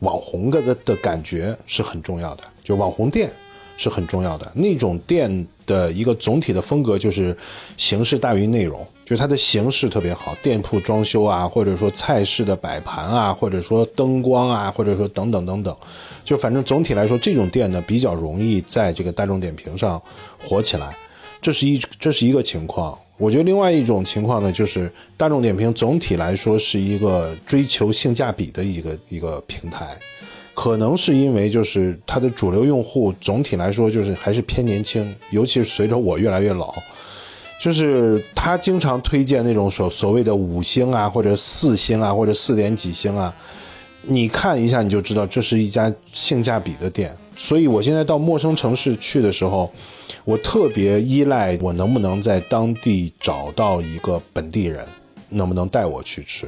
[0.00, 3.30] 网红的的感觉是很重要的，就网红店
[3.76, 4.52] 是很重要的。
[4.54, 7.36] 那种店的一个总体的风格就是
[7.76, 15.76] 形式大于内容，就是它的形式特别好，店铺装修啊，或者说菜式的摆盘啊，或者说灯光啊，或者说等等等等，
[16.24, 20.00] 就反正总体来说，这种店呢比较容易在这个大众点评上
[20.42, 20.96] 火起来，
[21.40, 22.98] 这是一这是一个情况。
[23.18, 29.96] 我觉得另外一种情况呢，就是大众点评总体来说是一个追求性价比的一个一个平台。
[30.54, 36.74] 可能是因为就是它的主流用户总体来说就是还是偏年轻，尤其是随着我越来越老，
[37.60, 43.34] 就是他经常推荐那种所所谓的五星啊，或者四星啊，或者四点几星啊，
[44.02, 47.16] 你看一下你就知道这是一家性价比的店。
[47.34, 49.72] 所以我现在到陌生城市去的时候，
[50.24, 54.86] 我特别依赖我能不能在当地找到一个本地人，
[55.30, 56.46] 能不能带我去吃。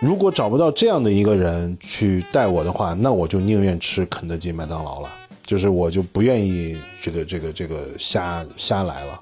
[0.00, 5.10] 如果找不到这样的一个人去带我的话，那我就宁愿吃肯德基、麦当劳了。
[5.44, 9.20] 就是我就不愿意这个这个这个瞎瞎来了。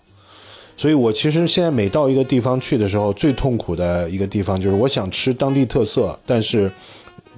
[0.76, 6.70] 所以我其实现在每到一个地方去的时候，最痛苦的一个地方就是我想吃当地特色，但是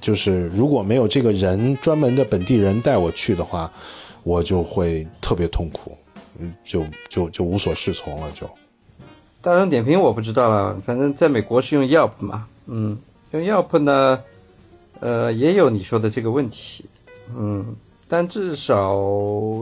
[0.01, 3.71] 就是如果没有这个人专门的本地人带我去的话，
[4.25, 5.97] 我就会特别痛苦，
[6.41, 8.47] 嗯，就就就无所适从了，就。
[9.41, 12.99] 大众点评我不知道了，反正在美国是用 Yelp 嘛，嗯。
[13.33, 14.21] 用 Yelp 呢，
[14.99, 16.85] 呃，也有你说的这个问题，
[17.37, 17.65] 嗯，
[18.09, 18.95] 但至少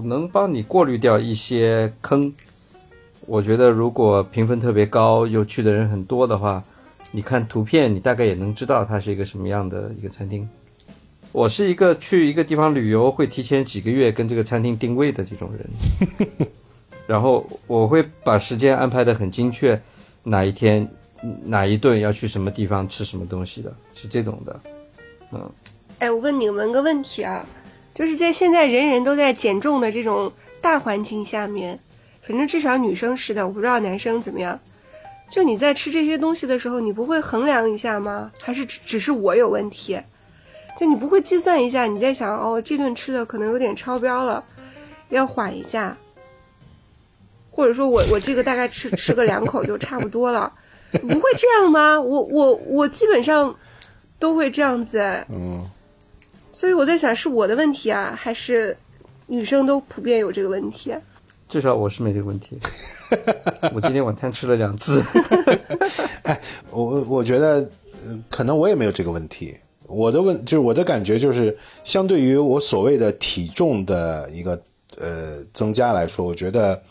[0.04, 2.32] 能帮你过滤掉一些坑。
[3.26, 6.62] 我觉得如果评分特别高，又去的人很多的话，
[7.10, 10.48] 你看图片，你大概也能知道它是一个什么样的一个餐厅。
[11.32, 16.48] 我是一个去一个地方旅游会提前几个月跟这个餐厅定位的这种人，
[17.06, 19.78] 然后我会把时间安排的很精确，
[20.22, 20.90] 哪一天。
[21.44, 24.60] 哪一顿要去什么地方吃什么东西的，是这种的，
[25.32, 25.50] 嗯。
[25.98, 27.44] 哎，我问你们个问题啊，
[27.94, 31.78] 就是在现在人人都在减重的这种大环境下面，
[32.22, 34.58] 反正至少女生是的，我不知道男生怎么样。
[35.28, 38.30] 就你在吃这些东西的时候，你不会衡量一下吗？
[38.40, 40.00] 还是只只是我有问题？
[40.78, 41.84] 就你不会计算一下？
[41.86, 44.44] 你在想，哦，这顿吃的可能有点超标了，
[45.08, 45.96] 要缓一下，
[47.50, 50.52] 或者说我我这个大概吃吃个两口就差不多了。
[51.02, 52.00] 不会这样吗？
[52.00, 53.54] 我我我基本上
[54.18, 54.98] 都会这样子，
[55.34, 55.60] 嗯，
[56.50, 58.76] 所以我在想是我的问题啊，还是
[59.26, 60.94] 女生都普遍有这个问题？
[61.48, 62.58] 至少我是没这个问题。
[63.74, 65.02] 我今天晚餐吃了两次。
[66.24, 67.68] 哎，我我觉得
[68.30, 69.56] 可能我也没有这个问题。
[69.86, 74.60] 我的问就是我的感觉就是，相对于我所谓的体重的一个
[74.98, 76.82] 呃增加来说，我觉得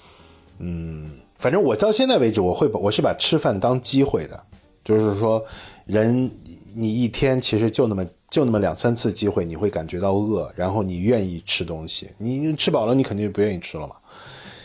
[0.60, 1.12] 嗯。
[1.40, 4.44] 反正我到现在为止，我会把我是把吃饭当机会的，
[4.83, 5.44] 就是说，
[5.85, 6.29] 人
[6.75, 13.96] 你一天其实就那么就那么两三次机会，你会感觉到饿，然后你愿意吃东西，你吃饱了，你肯定就不愿意吃了嘛。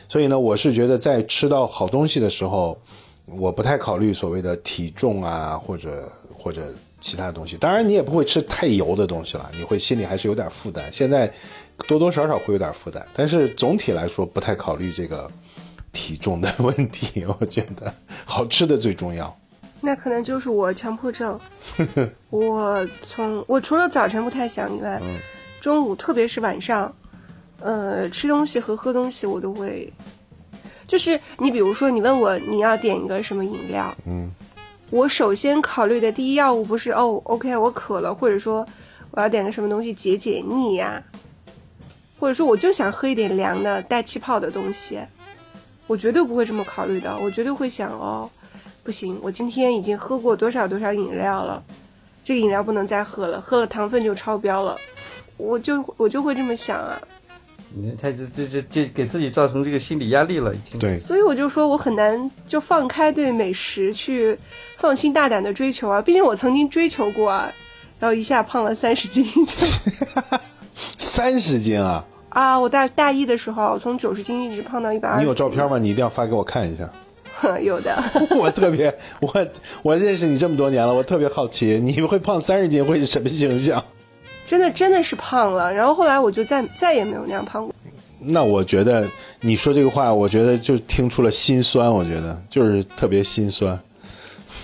[0.09, 2.79] 所以呢，我是觉得在吃到好东西的时候，
[3.27, 7.57] 我不太考虑所谓的体重啊，或者或者其他东西。
[7.57, 10.85] 当然，你也不会吃太油的东西了，你会心里还是有点负担。
[10.93, 11.33] 现在
[11.87, 15.31] 多多少少会有点负担，但是总体来说不太考虑这个
[15.93, 17.25] 体重的 问题。
[17.39, 17.93] 我觉得
[18.25, 19.37] 好吃的最重要。
[19.81, 21.39] 那可能就是我强迫症。
[22.31, 25.01] 我从我除了早晨不太想以外，
[25.61, 26.93] 中午特别是晚上，
[27.61, 29.93] 呃，吃东西和喝东西我都会，
[30.87, 34.31] 就是你比如说你问我你要点一个什么饮料，嗯，
[34.91, 38.67] 我首先考虑的第一要务不是哦，OK，我渴了，或者说
[39.11, 41.03] 我要点个什么东西解解腻呀，
[42.21, 45.01] 或者说我就想喝一点凉的带气泡的东西，
[45.93, 48.31] 我绝对不会这么考虑的，我绝对会想哦。
[48.83, 51.63] 不行，我今天已经喝过多少多少饮料了，
[52.25, 54.75] 这个饮料不能再喝了，喝了糖分就超标了，
[55.37, 56.99] 我就我就会这么想啊。
[57.75, 60.81] 你看他这这这这给自己造成这个心理压力了，已经。
[60.81, 64.39] 对，所以我就说我很难就放开对美食去
[64.79, 67.53] 放心大胆的追求啊，毕竟我曾经追求过啊，
[68.01, 69.27] 然后一下胖了三十斤。
[70.97, 72.03] 三十斤啊！
[72.33, 75.21] 啊，我大大一的时候从九十斤一直胖到一百二。
[75.21, 75.79] 你有照片吗？
[75.79, 76.89] 你一定要发给我看一下。
[77.61, 77.97] 有的，
[78.39, 79.47] 我特别我
[79.83, 83.83] 我认识你这么多年了，我特别好奇你会胖三十斤会是什么形象？
[84.47, 87.75] 真的真的是胖了，然后后来我就再再也没有那样胖过。
[88.21, 89.05] 那我觉得
[89.41, 93.79] 你说这个话，我觉得就听出了心酸，我觉得就是特别心酸。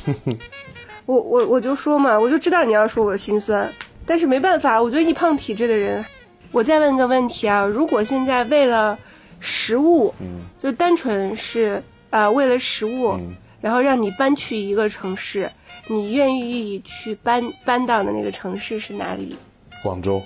[1.05, 3.69] 我我我就说嘛，我就知道你要说我心酸，
[4.07, 6.05] 但是没办法，我觉得易胖体质的人。
[6.53, 8.99] 我再问个问题啊，如果现在为了
[9.41, 11.83] 食物，嗯，就单纯是。
[12.11, 15.51] 呃，为了食物，嗯然后让你搬去一个城市，
[15.89, 19.37] 你愿意去搬搬到的那个城市是哪里？
[19.83, 20.23] 广州，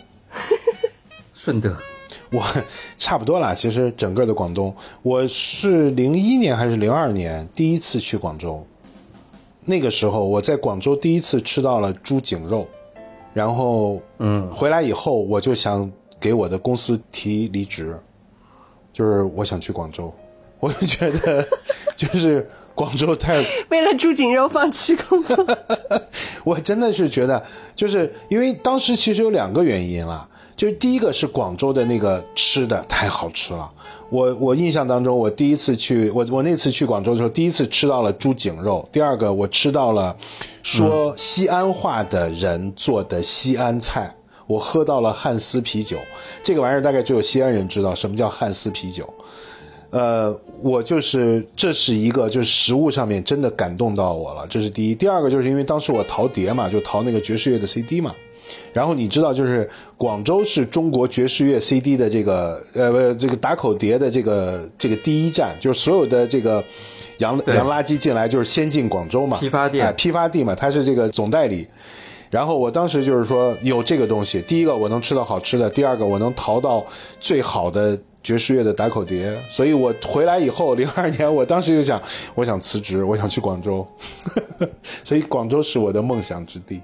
[1.35, 1.77] 顺德，
[2.31, 2.41] 我
[2.99, 3.53] 差不多啦。
[3.53, 8.65] 其实整个的广东，我是零一年还是零二年第一次去广州，
[9.65, 12.69] 那个时候我在广州第一次吃到了猪颈肉，
[13.35, 15.91] 然后嗯，回来以后我就想
[16.23, 17.99] 给我的公司提离职，
[18.93, 20.15] 就是我想去广州。
[20.63, 21.45] 我就觉得，
[21.97, 25.37] 就是广州太 为了猪颈肉放弃工作。
[26.45, 27.45] 我真的是觉得，
[27.75, 33.69] 就是因为当时其实有两个原因了，就是第一个是广州的那个吃的太好吃了。
[34.09, 38.89] 我我印象当中，我第一次去，我我那次去广州的时候，第一次吃到了猪颈肉。
[38.93, 40.17] 第二个，我吃到了
[40.63, 44.15] 说西安话的人做的西安菜。
[44.53, 45.97] 我喝到了汉斯啤酒，
[46.43, 49.09] 这个玩意儿大概只有西安人知道什么叫汉斯啤酒。
[49.89, 54.95] 呃，我就是这是一个，就是食物上面真的感动到我了，这是第一。
[54.95, 58.15] 第二个就是因为当时我淘碟嘛，就淘那个爵士乐的 CD 嘛。
[58.75, 66.63] 然后你知道，就是广州是中国爵士乐 CD 的这个呃不这个打口碟的这个这个第一站，就是所有的这个
[67.19, 71.67] 洋洋垃圾进来就是先进广州嘛，批发店，批发地嘛，它是这个总代理。
[72.33, 76.85] 然后我当时就是说有这个东西，第一个我能吃到好吃的，第二个我能淘到
[77.21, 77.97] 最好的。
[78.23, 82.01] 爵士乐的打口碟，所以我回来以后， 零二年，我当时就想，
[82.37, 83.85] 我想辞职，我想去广州，
[85.03, 86.81] 所以广州是我的梦想之地。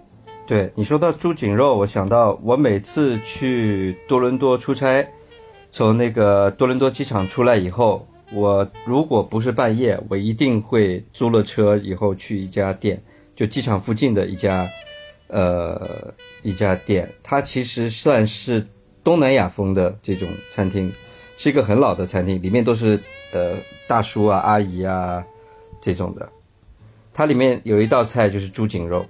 [0.48, 5.08] 对你说到猪颈肉，我想到我每次去多伦多出差，
[5.70, 13.00] 从那个多伦多机场出来以后，我如果不是半夜，我一定会租了车以后去一家店，
[13.36, 14.66] 就机场附近的一家，
[15.28, 16.12] 呃，
[16.42, 18.66] 一家店，它其实算是
[19.04, 20.92] 东南亚风的这种餐厅。
[21.40, 22.98] 是一个很老的餐厅，里面都是
[23.32, 23.52] 呃
[23.86, 25.22] 大叔啊、阿姨啊
[25.80, 26.28] 这种的。
[27.14, 29.06] 它里面有一道菜就是猪颈肉，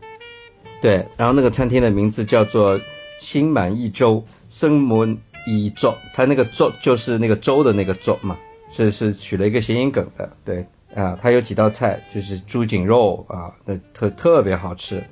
[0.82, 2.78] 对，然后那个餐厅的名字叫做
[3.18, 5.16] 心满意粥生门
[5.46, 8.36] 一粥，它那个粥就是那个粥的那个粥嘛，
[8.72, 15.02] 是是取了一个谐音梗的，对啊，它有几道菜就是猪颈肉啊，那特特别好吃，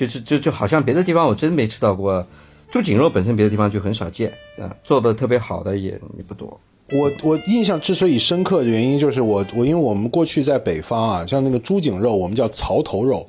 [0.00, 2.26] 就是就就好像别的地方我真没吃到过。
[2.70, 6.58] 猪颈肉本身别的地方就很少见啊，做的特别好的也也不多。
[6.92, 13.28] 我我印象之所以深刻的原因就是我我因为我们过去在北方啊，像那个猪颈肉，我们叫槽头肉，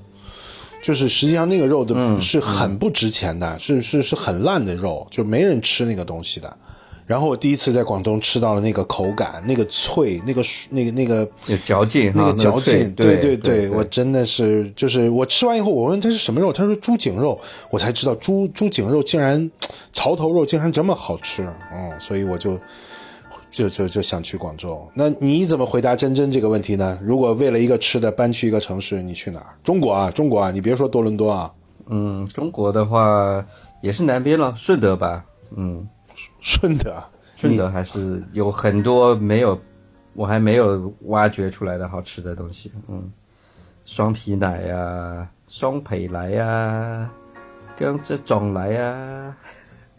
[0.82, 6.58] 就是实际上那个肉的是很不值钱的，是是是很烂的肉，就没人吃那个东西的。
[7.06, 17.38] 然后我第一次在广东吃到了那个口感，那个脆，那个那个那个有嚼劲，那个嚼劲，对对对，我真的是就是我吃完以后，我问他是什么肉，他说猪颈肉，
[17.70, 19.52] 我才知道猪猪颈肉竟然
[19.92, 21.44] 槽头肉竟然这么好吃，
[21.74, 22.58] 嗯，所以我就
[23.52, 24.82] 就就就想去广州。
[24.94, 26.98] 那你怎么回答真真这个问题呢？
[27.02, 29.48] 如果为了一个吃的搬去一个城市，你去哪儿？
[29.64, 31.52] 中国啊，中国啊，你别说多伦多啊，
[31.88, 33.44] 嗯，中国的话
[33.82, 35.26] 也是南边了，顺德吧，
[35.58, 35.86] 嗯。
[36.42, 37.02] 顺德，
[37.38, 39.58] 顺德还是有很多没有，
[40.14, 42.72] 我还没有挖掘出来的好吃的东西。
[42.90, 43.12] 嗯，
[43.86, 47.10] 双皮奶呀，双皮奶呀，
[47.78, 49.36] 跟这种来呀，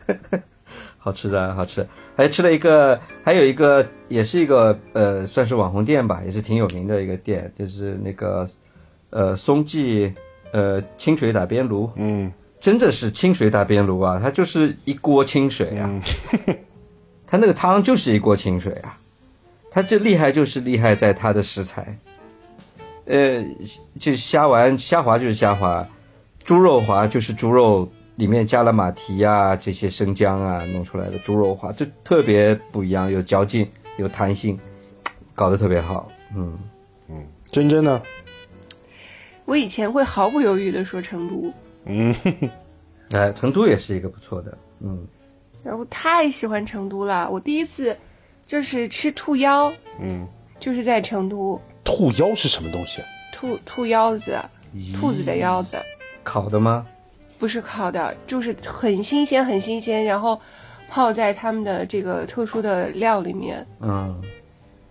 [0.99, 1.87] 好吃的，好吃。
[2.15, 8.49] 还吃了一个，还有一个也是一个呃，算是网红店吧，也是挺有名的一个店，就是那个
[9.11, 10.13] 呃松记
[10.53, 12.31] 呃清水打边炉，嗯，
[12.63, 16.01] 真的是清水打边炉啊，它就是一锅清水啊，
[17.27, 18.97] 它那个汤就是一锅清水啊，
[19.71, 21.99] 它这厉害就是厉害在它的食材，
[23.05, 23.45] 呃，
[23.99, 25.87] 就虾丸虾滑就是虾滑，
[26.45, 27.93] 猪肉滑就是猪肉。
[28.17, 34.57] 里面加了马蹄啊，这些生姜啊，弄出来的猪肉滑就特别不一样，有嚼劲，有弹性，
[35.35, 36.13] 搞得特别好。
[36.37, 36.57] 嗯
[37.09, 38.01] 嗯，真真呢？
[39.47, 41.51] 我以前会毫不犹豫的说成都。
[41.85, 42.15] 嗯，
[43.11, 44.57] 哎，成都也是一个不错的。
[44.81, 45.07] 嗯，
[45.63, 47.29] 然后太喜欢成都了。
[47.31, 47.97] 我第一次
[48.47, 50.27] 就是吃兔腰，嗯，
[50.59, 51.61] 就是在成都。
[51.85, 53.03] 兔腰是什么东西？
[53.33, 54.39] 兔兔腰子，
[54.95, 55.77] 兔子的腰子，
[56.23, 56.87] 烤的吗？
[57.39, 60.41] 不是烤的，就是很新鲜，很新鲜，然后
[60.89, 63.67] 泡在他们的这个特殊的料里面。
[63.81, 64.23] 嗯，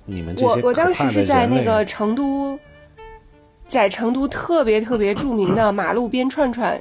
[0.05, 2.59] 你们这我我当时是在那个成都，
[3.71, 6.77] 在成都特别特别著名的马路边串串。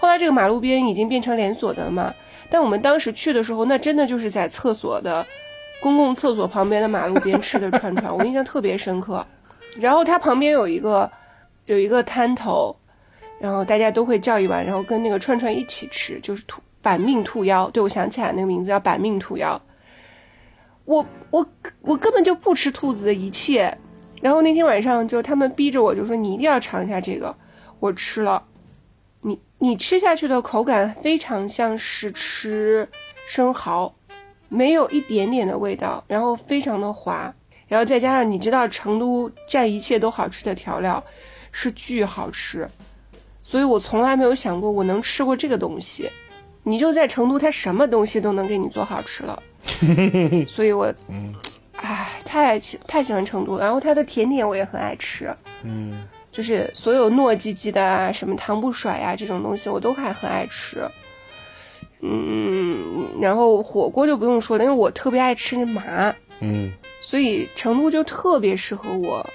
[0.00, 2.12] 后来这个马路边已经变成连锁的了嘛，
[2.50, 5.24] 但我们当时去的时候，那真的就是在厕所的
[5.80, 9.24] 公共厕所旁边的马路边吃的串串， 我印象特别深刻。
[9.78, 11.08] 然后它旁边有一个
[11.66, 12.74] 有一个摊头。
[13.38, 17.70] 然后大家都会叫一碗，然后跟那个串串一起吃，就是兔板命兔腰。
[17.70, 19.58] 对，我想起来那个名字叫板命兔腰。
[20.84, 21.46] 我我
[21.80, 23.74] 我根本就不吃兔子的一切，
[24.20, 27.34] 然后那天晚上就他们逼着我，就说你一定要尝一下这个。
[27.78, 28.42] 我吃了，
[29.22, 32.86] 你你吃下去的口感非常像是吃
[33.28, 33.94] 生蚝，
[34.48, 37.34] 没有一点点的味道，然后非常的滑，
[37.66, 41.02] 然后再加上你知道成都蘸一切都好吃的调料，
[41.52, 42.68] 是巨好吃。
[43.42, 46.10] 所以我从来没有想过我能吃过这个东西，
[46.62, 49.42] 你就在成都，他什么东西都能给你做好吃了。
[50.46, 51.34] 所以我，嗯，
[51.82, 53.60] 唉，太喜太喜欢成都了。
[53.64, 60.86] 然后它的甜点我也很爱吃，嗯，就是所有糯叽叽的啊，什么糖不甩呀这种东西，我都还很爱吃。
[62.02, 66.70] 嗯，然后火锅就不用说了，因为我特别爱吃麻，嗯，
[67.00, 69.26] 所以成都就特别适合我。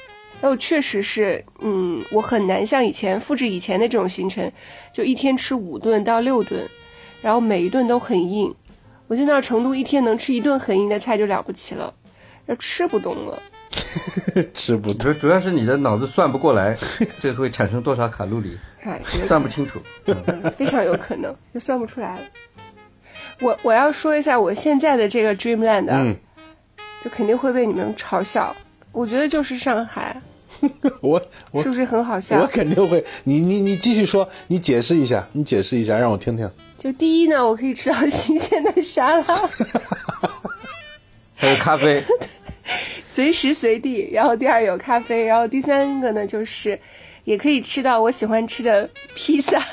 [0.42, 4.52] 然后确实是，嗯，我很难像以前复制以前的这种行程，
[4.94, 6.68] 就一天吃五顿到六顿，
[7.22, 8.54] 然后每一顿都很硬。
[9.08, 11.94] 我现在到成都一天能吃一顿很硬的菜就了不起了，
[12.48, 13.42] 要吃不动了。
[14.54, 16.78] 吃不动，主要是你的脑子算不过来，
[17.20, 18.58] 这会产生多少卡路里？
[18.84, 19.80] 哎，算不清楚，
[20.58, 22.22] 非常有可能就算不出来了。
[23.42, 26.16] 我我要说一下我现在的这个 Dreamland，嗯，
[27.04, 28.56] 就肯定会被你们嘲笑。
[28.94, 30.22] 我觉得就是上海，
[31.02, 31.22] 我
[31.52, 32.40] 我是不是很好笑？
[32.40, 33.04] 我肯定会。
[33.26, 36.50] 你你你继续说，你解释一下，你解释一下，让我听听。
[36.78, 39.50] 就第一呢，我可以吃到新鲜的沙拉，
[41.36, 42.02] 还有咖啡，
[43.16, 44.10] 随时随地。
[44.12, 46.78] 然后第二有咖啡，然后第三个呢，就是
[47.24, 49.64] 也可以吃到我喜欢吃的披萨，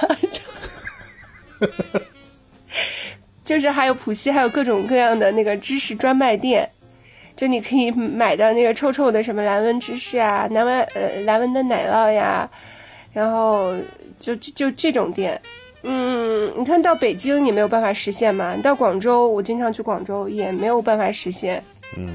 [3.44, 6.70] 就是还有浦西还有各种各样的那个芝士专卖店。
[7.34, 12.48] 就你可以买到那个臭臭的什么蓝纹芝士啊，蓝纹呃蓝纹的奶酪呀，
[13.12, 13.74] 然后
[14.20, 15.40] 就就这种店，
[15.82, 21.64] 嗯，你看到北京也没有办法实现嘛，到广州，我经常去广州也没有办法实现。
[21.96, 22.08] 嗯，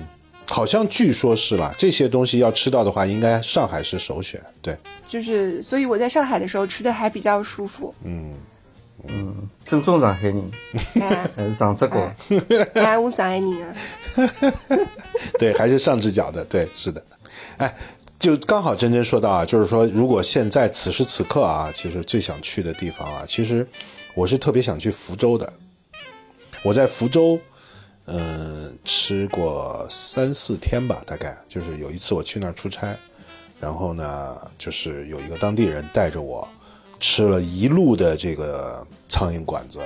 [0.48, 1.74] 好像据说是吧？
[1.78, 4.42] 这些东西要吃到的话，应该上海是首选。
[4.62, 4.76] 对，
[5.06, 7.94] 就是所以我在上海的时候吃的还比较舒服。
[8.04, 8.34] 嗯
[9.08, 10.52] 嗯，正宗上海人，
[11.36, 12.12] 还是上这个，
[12.74, 13.76] 哎，我上海人啊。
[15.38, 17.02] 对，还是上只脚的，对，是的，
[17.58, 17.76] 哎，
[18.20, 23.66] 就刚好真真说到啊，就是说，如果现在此时此刻啊，其实最想去的地方啊，其实
[24.16, 25.54] 我是特别想去福州的。
[26.64, 27.40] 我在福州，
[28.08, 32.96] 嗯，吃过三四天吧，大概就是有一次我去那儿出差，
[33.60, 36.48] 然后呢，就是有一个当地人带着我
[37.00, 39.80] 吃了一路的这个苍蝇馆子。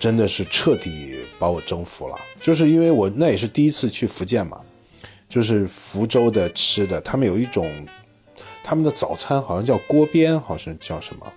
[0.00, 4.60] 真的是彻底把我征服了，就是因为我那也是第一次去福建嘛，
[5.28, 7.86] 就是福州的吃的，他们有一种，
[8.64, 11.32] 他们的早餐好像叫锅边，好像叫什么，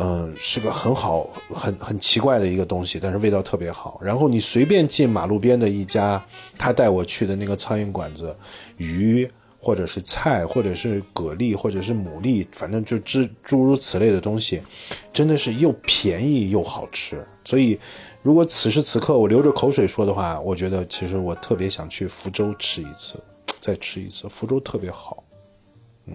[0.00, 4.00] 嗯，是个很好很很奇怪的一个东西，但是味道特别好。
[4.02, 6.24] 然后你随便进马路边的一家，
[6.56, 8.34] 他带我去的那个苍蝇馆子，
[8.76, 9.28] 鱼
[9.60, 14.62] 或者是菜或者是蛤蜊或者是牡蛎，反正就诸诸如此类的东西，
[15.12, 17.26] 真的是又便宜又好吃。
[17.44, 17.76] 所以，
[18.22, 23.20] 如果此时此刻我流着口水说的话，我觉得其实我特别想去福州吃一次，
[23.58, 24.28] 再吃一次。
[24.28, 25.24] 福州特别好，
[26.06, 26.14] 嗯。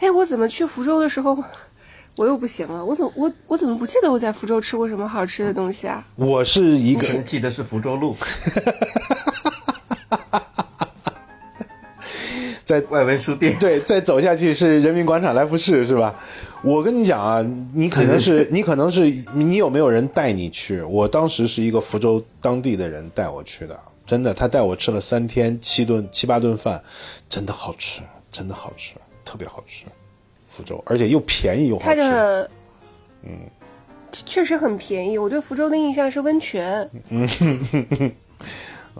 [0.00, 1.36] 哎，我怎么去福州的时候，
[2.16, 6.04] 我又不行了，我怎么我我怎么不记得我在福州吃过什么好吃的东西啊？
[6.16, 8.14] 我是一个人记得是福州路，
[12.64, 13.58] 在外文书店。
[13.58, 16.14] 对，再走下去是人民广场来福士，是吧？
[16.62, 17.42] 我跟你讲啊，
[17.74, 20.82] 你可能是你可能是你有没有人带你去？
[20.82, 26.82] 我当时是一个福州当地的人带我去的，真的，他带我吃了三天七顿七八顿饭，
[27.28, 28.00] 真的好吃，
[28.30, 28.94] 真的好吃，
[29.24, 29.86] 特别好吃。
[30.52, 32.00] 福州，而且又便宜又好它吃。
[32.00, 32.50] 的，
[33.24, 33.30] 嗯，
[34.12, 35.16] 确实很便宜。
[35.16, 36.86] 我对福州的印象是温泉，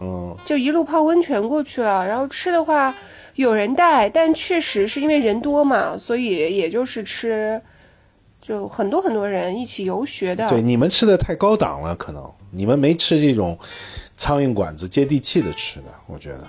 [0.00, 2.06] 嗯，就一路泡温泉过去了。
[2.06, 2.94] 然后吃的话
[3.34, 7.60] 有人带，但确实是因为人多嘛，所以也就是吃，
[8.40, 10.48] 就很多很多人一起游学的。
[10.48, 13.58] 对，你们吃的太高档了，可能你们没吃这种
[14.16, 16.48] 苍蝇馆子接地气的吃的，我觉得。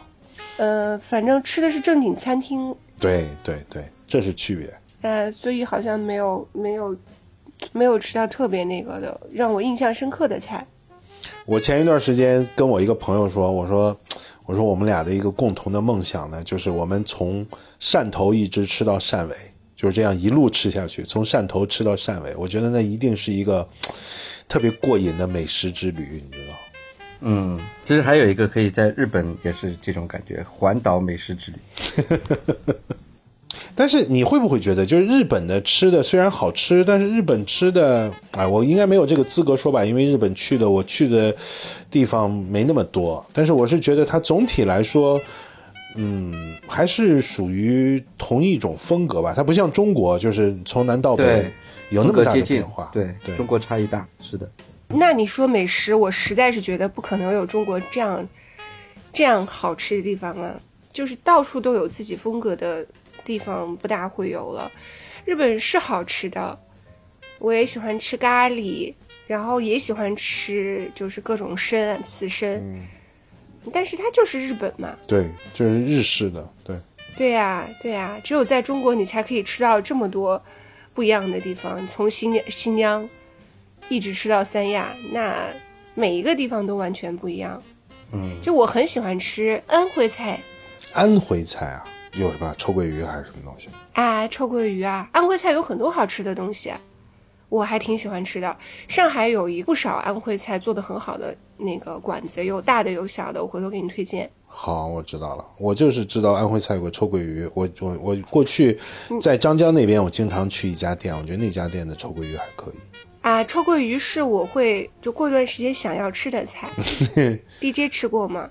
[0.55, 4.73] 呃，反正吃的是正经餐厅，对对对，这是区别。
[5.03, 6.95] 呃，所以好像没有没有
[7.71, 10.65] 没有吃到特别那个的让我印象深刻的菜。
[11.45, 13.95] 我前一段时间跟我一个朋友说，我说，
[14.45, 17.45] 我说我们俩的一个共同的梦想呢，就是我们从
[17.79, 19.35] 汕头一直吃到汕尾，
[19.75, 23.67] 就是这样一路吃下去，从汕头吃到汕尾，我觉得那一定是一个
[24.47, 26.53] 特别过瘾的美食之旅，你知道？
[27.25, 31.57] 嗯，其实还有一个可以在日本也是这种感觉，环岛美食之旅。
[33.75, 41.35] 但是你会不会觉得，就是日本的吃的虽然好吃，但是日本吃的，哎，我应该没有这个资格说吧，因为日本去的我去的
[41.89, 43.25] 地方没那么多。
[43.33, 45.19] 但是我是觉得它总体来说，
[45.95, 49.33] 嗯，还是属于同一种风格吧。
[49.35, 51.51] 它不像中国，就是从南到北
[51.89, 52.89] 有那么大的风格接近变化。
[52.93, 54.49] 对，对中国差异大，是的。
[54.89, 58.27] 那你说美食，我实在是觉得不可能有中国这样
[59.11, 60.53] 这样好吃的地方啊！
[60.91, 62.85] 就是到处都有自己风格的
[63.23, 64.71] 地方，不大会有了。
[65.25, 66.59] 日本是好吃的，
[67.39, 68.93] 我也喜欢吃咖喱，
[69.25, 72.81] 然后也喜欢吃就是各种参啊、刺身，
[73.71, 74.95] 但是它就是日本嘛。
[75.07, 76.77] 对，就是日式的，对。
[77.15, 80.43] 对呀、对呀、只有在中国你才可以吃到这么多
[80.95, 81.85] 不一样的地方。
[81.87, 83.07] 从新疆新疆
[83.87, 85.47] 一直吃到三亚，那
[85.93, 87.61] 每一个地方都完全不一样。
[88.13, 90.39] 嗯，就我很喜欢吃安徽菜
[90.91, 93.69] 安徽菜啊，有什么臭鳜鱼还是什么东西？
[93.93, 96.71] 啊，臭鳜鱼啊，安徽菜有很多好吃的东西，
[97.49, 98.55] 我还挺喜欢吃的。
[98.87, 104.29] 上海有一不少安徽菜做的很好的那个馆子，有大的有小的，我回头给你推荐。
[104.45, 105.43] 好，我知道了。
[105.57, 107.49] 我就是知道安徽菜有个臭鳜鱼。
[107.55, 112.75] 我我我过去嗯在张江那边，我经常去一家店，我觉得那家店的臭鳜鱼还可以。
[113.21, 116.69] 啊，臭鳜鱼是我会就过一段时间想要吃的菜。
[117.59, 118.47] DJ 吃过吗？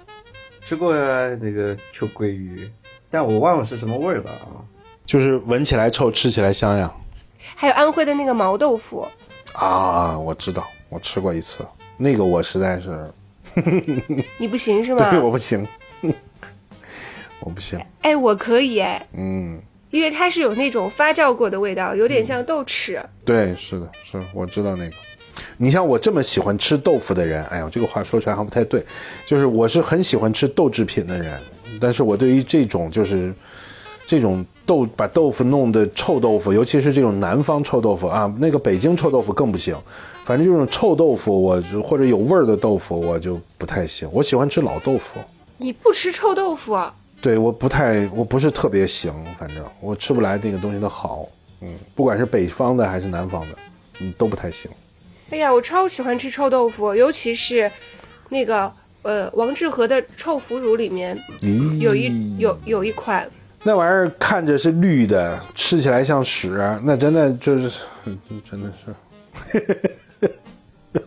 [0.65, 2.69] 吃过那个臭鳜鱼，
[3.13, 4.59] 但我忘了是什么味儿了啊。
[5.07, 6.93] 就是闻起来臭，吃起来香呀。
[7.55, 9.07] 还有安徽的那个毛豆腐，
[9.53, 11.59] 啊，我知道，我吃过一次，
[11.97, 13.13] 那个我实在是，
[14.39, 15.31] 你不行是吗 对，我？
[15.31, 15.67] 不行，
[17.41, 17.79] 我不行。
[18.01, 19.61] 哎，我可以哎，嗯，
[19.91, 23.03] 因为它是有那种发酵过的味道，有点像豆豉。
[23.25, 24.93] 对，是的，是我知道那个。
[25.57, 28.85] 你像我这么喜欢吃豆腐的人，哎呀，这个话说出来好像不太对，
[29.27, 31.41] 就是我是很喜欢吃豆制品的人，
[31.83, 33.35] 但是我对于这种就是
[34.07, 39.77] 这种豆把豆腐弄的臭豆腐，尤其是这种南方臭豆腐啊，那个北京臭豆腐更不行。
[40.25, 44.09] 反正这种臭豆腐，我就或者有味儿的豆腐，我就不太行。
[44.13, 45.19] 我喜欢吃老豆腐，
[45.59, 46.79] 你不吃臭豆腐？
[47.21, 51.27] 对，我不太，我不是特别行，反正我吃不来那个东西的好，
[51.61, 53.57] 嗯，不管是北方的还是南方的，
[53.99, 54.71] 嗯，都不太行。
[55.31, 57.69] 哎呀，我超喜欢吃臭豆腐，尤其是
[58.29, 58.73] 那个
[59.03, 63.29] 呃王致和的臭腐乳里面咦，有一有有一款，
[63.63, 66.51] 那玩意儿看着是绿的，吃起来像屎，
[66.85, 67.81] 那真的就是，
[68.49, 68.73] 真的
[69.53, 70.31] 是，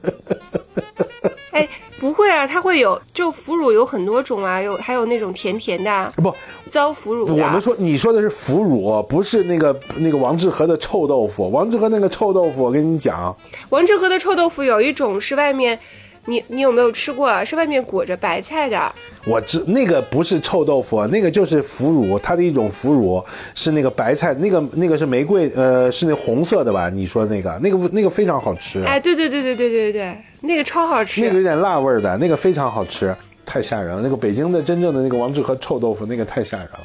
[1.52, 1.68] 哎，
[2.00, 6.34] 不会啊，它会有就腐乳有很多种啊，有还有那种甜甜的啊、不，
[6.70, 7.48] 糟腐乳啊。
[7.48, 11.50] 我们说你说的是腐乳，不是那个那个王致和的臭豆腐。
[11.50, 13.34] 王致和那个臭豆腐，我跟你讲，
[13.70, 15.80] 王致和的臭豆腐有一种是外面，
[16.26, 17.44] 你你有没有吃过啊？
[17.44, 18.96] 是外面裹着白菜的，
[19.26, 23.24] 我知那个不是臭豆腐，那个就是腐乳，它的一种腐乳
[23.54, 26.90] 是那个白菜，那个那个是玫瑰，呃，是那红色的吧？
[26.90, 31.22] 你说那个那个那个非常好吃，哎，对对对对对对对，那个超好吃。
[31.22, 33.16] 那个有点辣味儿的，那个非常好吃，
[33.46, 34.02] 太吓人了。
[34.02, 36.80] 那个北京的真正的那个王致和臭豆腐，那个太吓人了。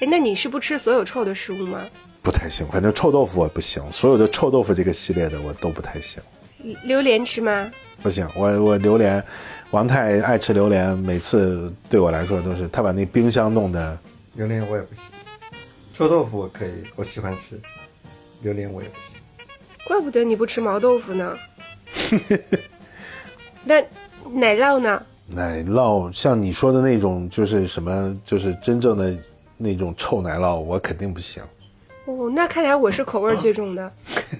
[0.00, 1.80] 哎，那你是不吃所有臭的食物吗？
[2.22, 6.20] 不太行，反正臭豆腐我不行，所有的臭豆腐这个系列的我都不太行，
[6.84, 7.70] 榴莲吃吗？
[8.02, 9.22] 不行，我我榴莲，
[9.70, 13.98] 王太爱吃榴莲，每次对我来说都是他把那冰箱弄的，
[14.34, 15.04] 榴莲我也不行，
[15.94, 17.58] 臭豆腐我可以，我喜欢吃，
[18.42, 19.04] 榴莲我也不行。
[19.86, 21.36] 怪不得你不吃毛豆腐呢。
[23.64, 23.80] 那
[24.32, 25.02] 奶酪呢？
[25.28, 29.16] 奶酪像你说的那种，就是什么，就是真正的
[29.56, 31.42] 那种臭奶酪，我肯定不行。
[32.04, 33.92] 哦，那看来我是口味最重的。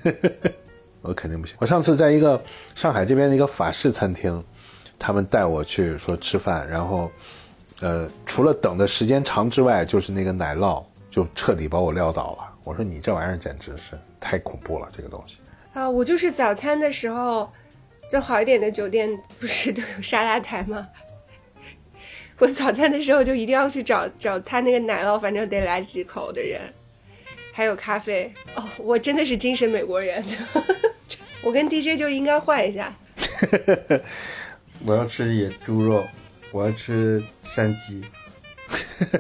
[1.07, 1.57] 我肯定不行。
[1.61, 2.42] 我上次在一个
[2.74, 4.42] 上海这边的一个法式餐厅，
[4.98, 7.11] 他们带我去说吃饭，然后，
[7.80, 12.52] 呃，除了等的时间长之外，就是那个奶酪就彻底把我撂倒了。
[12.64, 15.36] 我说你这玩意儿简直是太恐怖了，这个东西。
[15.72, 17.50] 啊，我就是早餐的时候，
[18.11, 20.88] 就好一点的酒店不是都有沙拉台吗？
[22.38, 26.61] 我早餐的时候就一定要去找找他那个奶酪，反正得来几口的人，
[27.52, 28.32] 还有咖啡。
[28.54, 30.24] 哦，我真的是精神美国人，
[31.47, 32.92] 我跟 DJ 就应该换一下。
[34.84, 36.05] 我要吃野猪肉，
[36.51, 38.03] 我要吃山鸡，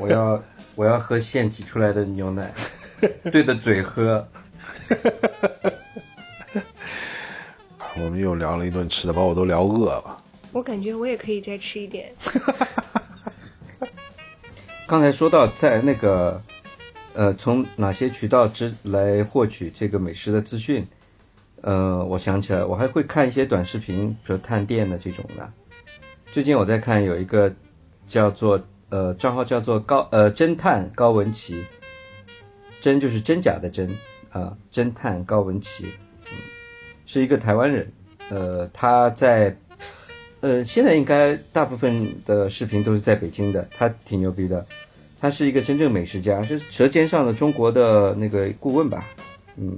[0.00, 0.42] 我要
[0.74, 2.52] 我要喝现挤出来的牛奶，
[3.30, 4.26] 对着嘴喝。
[7.94, 10.20] 我们又聊了一顿吃的，把我都聊饿了。
[10.50, 12.12] 我感觉我也可以再吃一点。
[14.88, 16.42] 刚才说到在那个，
[17.14, 20.84] 呃，从哪些渠道之来获取这个美食的资讯？
[21.62, 25.52] 呃，我想起来，我还会看一些短视频，比如探店的这种的。
[26.32, 27.52] 最近我在看有一个
[28.06, 31.64] 叫做呃账号叫做高呃侦探高文琪，
[32.80, 33.90] 真就是真假的真
[34.30, 35.86] 啊，侦探高文琪，
[36.26, 36.32] 嗯，
[37.06, 37.90] 是一个台湾人，
[38.28, 39.56] 呃，他在
[40.40, 44.64] 呃现在应该大部分的视频都是在北京的，他挺牛逼的，
[45.18, 49.04] 他是一个真正美食家，是《舌尖上的中国》的那个顾问吧，
[49.56, 49.76] 嗯。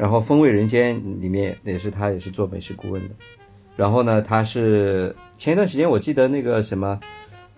[0.00, 3.14] 然后《风味人间》里面也是他，也是做美食顾问的。
[3.76, 6.98] 然后呢，他是前一段时间我记得那个什么，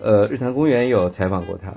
[0.00, 1.72] 呃，日坛公园有采访过他，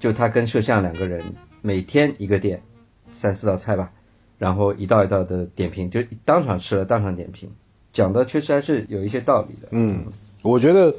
[0.00, 1.22] 就他跟摄像两个人
[1.60, 2.62] 每天一个店，
[3.10, 3.92] 三四道菜吧，
[4.38, 7.50] 然后一道一道的点评，就当场吃了当场点评，
[7.92, 9.68] 讲的确实还是有一些道理的。
[9.72, 10.02] 嗯，
[10.40, 10.94] 我觉得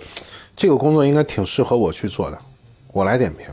[0.55, 2.37] 这个工作应该挺适合我去做的，
[2.93, 3.47] 我来点评。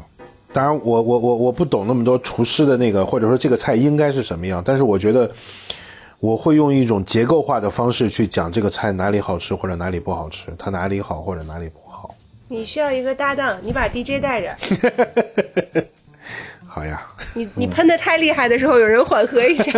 [0.52, 5.30] 当然，我我我我不懂那么多厨师的那个，或者说这个菜应该是什么样，但是我觉得
[6.20, 12.14] 我会用一种结构化的方式去讲这个菜哪里好吃或者哪里不好吃，它哪里好或者哪里不好。
[12.48, 14.54] 你需要一个搭档，你把 DJ 带着。
[16.66, 17.02] 好呀。
[17.34, 19.72] 你你喷的太厉害的时候，有人缓和一下。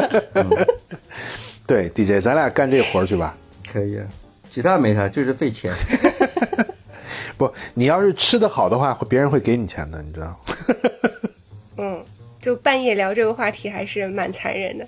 [1.67, 3.35] 对，DJ，咱俩干这活去吧。
[3.73, 4.05] 可以，啊
[4.51, 5.73] 其他没啥，就是费钱。
[7.37, 10.41] 不，你要是吃的好的话，别人会给你钱的，你知道？
[11.77, 12.05] 嗯，
[12.41, 14.87] 就半夜聊这个话题还是蛮残忍的。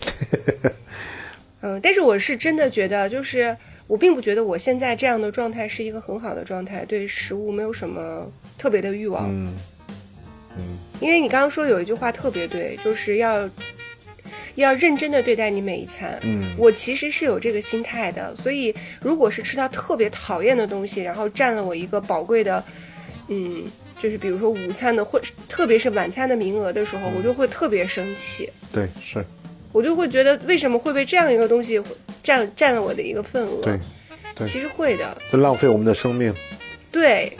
[1.63, 9.29] 嗯，但是我是真的觉得，就是我并不觉得我现在这样的状态是一个很好的状态，对食物没有什么特别的欲望。
[9.29, 9.55] 嗯
[10.57, 10.63] 嗯，
[11.01, 13.49] 因为你刚刚说有一句话特别对，就是要。
[14.57, 16.19] 要认真的对待你每一餐。
[16.23, 22.63] 嗯，我其实是有这个心态的，所以如果是吃到特别讨厌的东西，然后占了我一个宝贵的，
[23.29, 23.65] 嗯，
[23.99, 28.51] 就是比如说午餐的或特别是晚餐的名额的时候，我就会特别生气。
[28.73, 29.25] 对，是。
[29.73, 31.79] 我就会觉得为什么会被这样一个东西
[32.23, 33.61] 占占了我的一个份额？
[33.63, 33.79] 对，
[34.35, 35.17] 对，其实会的。
[35.31, 36.33] 就浪费我们的生命。
[36.91, 37.31] 对，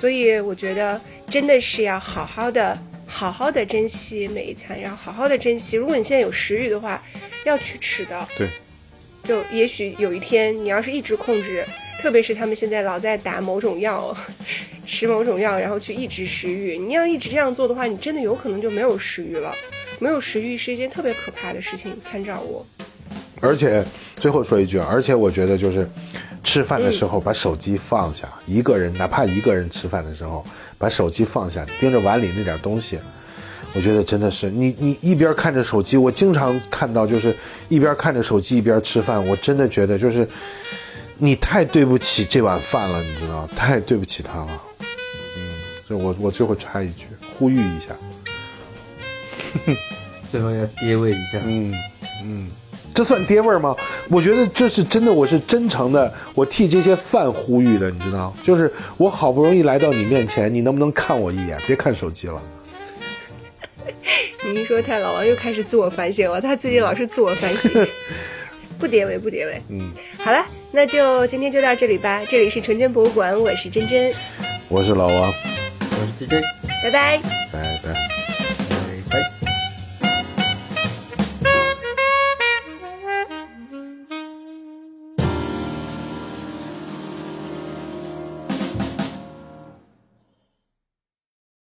[0.00, 2.76] 所以我觉得真的是要好好的。
[3.10, 5.76] 好好的珍惜每一餐，然后好好的珍惜。
[5.76, 7.02] 如果你现在有食欲的话，
[7.44, 8.28] 要去吃的。
[8.38, 8.48] 对，
[9.24, 11.66] 就也许有一天你要是一直控制，
[12.00, 14.16] 特别是他们现在老在打某种药，
[14.86, 16.78] 吃某种药，然后去抑制食欲。
[16.78, 19.52] 你要一直这样做的话，你真的有可能就没有食欲了。
[19.98, 21.92] 没有食欲是一件特别可怕的事情。
[22.02, 22.64] 参照我。
[23.40, 23.84] 而且
[24.16, 25.86] 最后说一句啊，而且我觉得就是
[26.44, 30.46] 吃饭的时候把手机放下，一个人哪怕一个人吃饭的时候。
[30.80, 32.98] 把手机放下，盯着碗里那点东西，
[33.74, 37.36] 我觉得真的是你你一边看着手机，我经常看到就是
[37.68, 40.26] 一边看着手机一边吃饭，我真的觉得就是
[41.18, 44.62] 你太对不起这碗饭了，你知道，太对不起他了。
[45.36, 45.54] 嗯，
[45.86, 47.04] 就我我最后插一句，
[47.36, 47.94] 呼吁一下，
[50.32, 51.38] 最后要跌位一下。
[51.44, 51.74] 嗯
[52.24, 52.50] 嗯。
[52.94, 53.74] 这算爹味儿吗？
[54.08, 58.34] 我觉得这是真的，我是真诚的，我替这些饭呼吁的，你知道？
[58.42, 61.58] 就是我好不容易来到你面前，你能不能看我一眼？
[61.66, 62.42] 别看手机了。
[64.44, 67.70] 你一说太老王又开始自我反省了，他最近老是自我反省。
[68.78, 69.60] 不叠位，不叠位。
[69.68, 72.22] 嗯，好了，那就今天就到这里吧。
[72.28, 74.10] 这里是纯真博物馆，我是真真，
[74.68, 76.42] 我是老王，我是 DJ，
[76.82, 77.20] 拜拜，
[77.52, 78.19] 拜拜。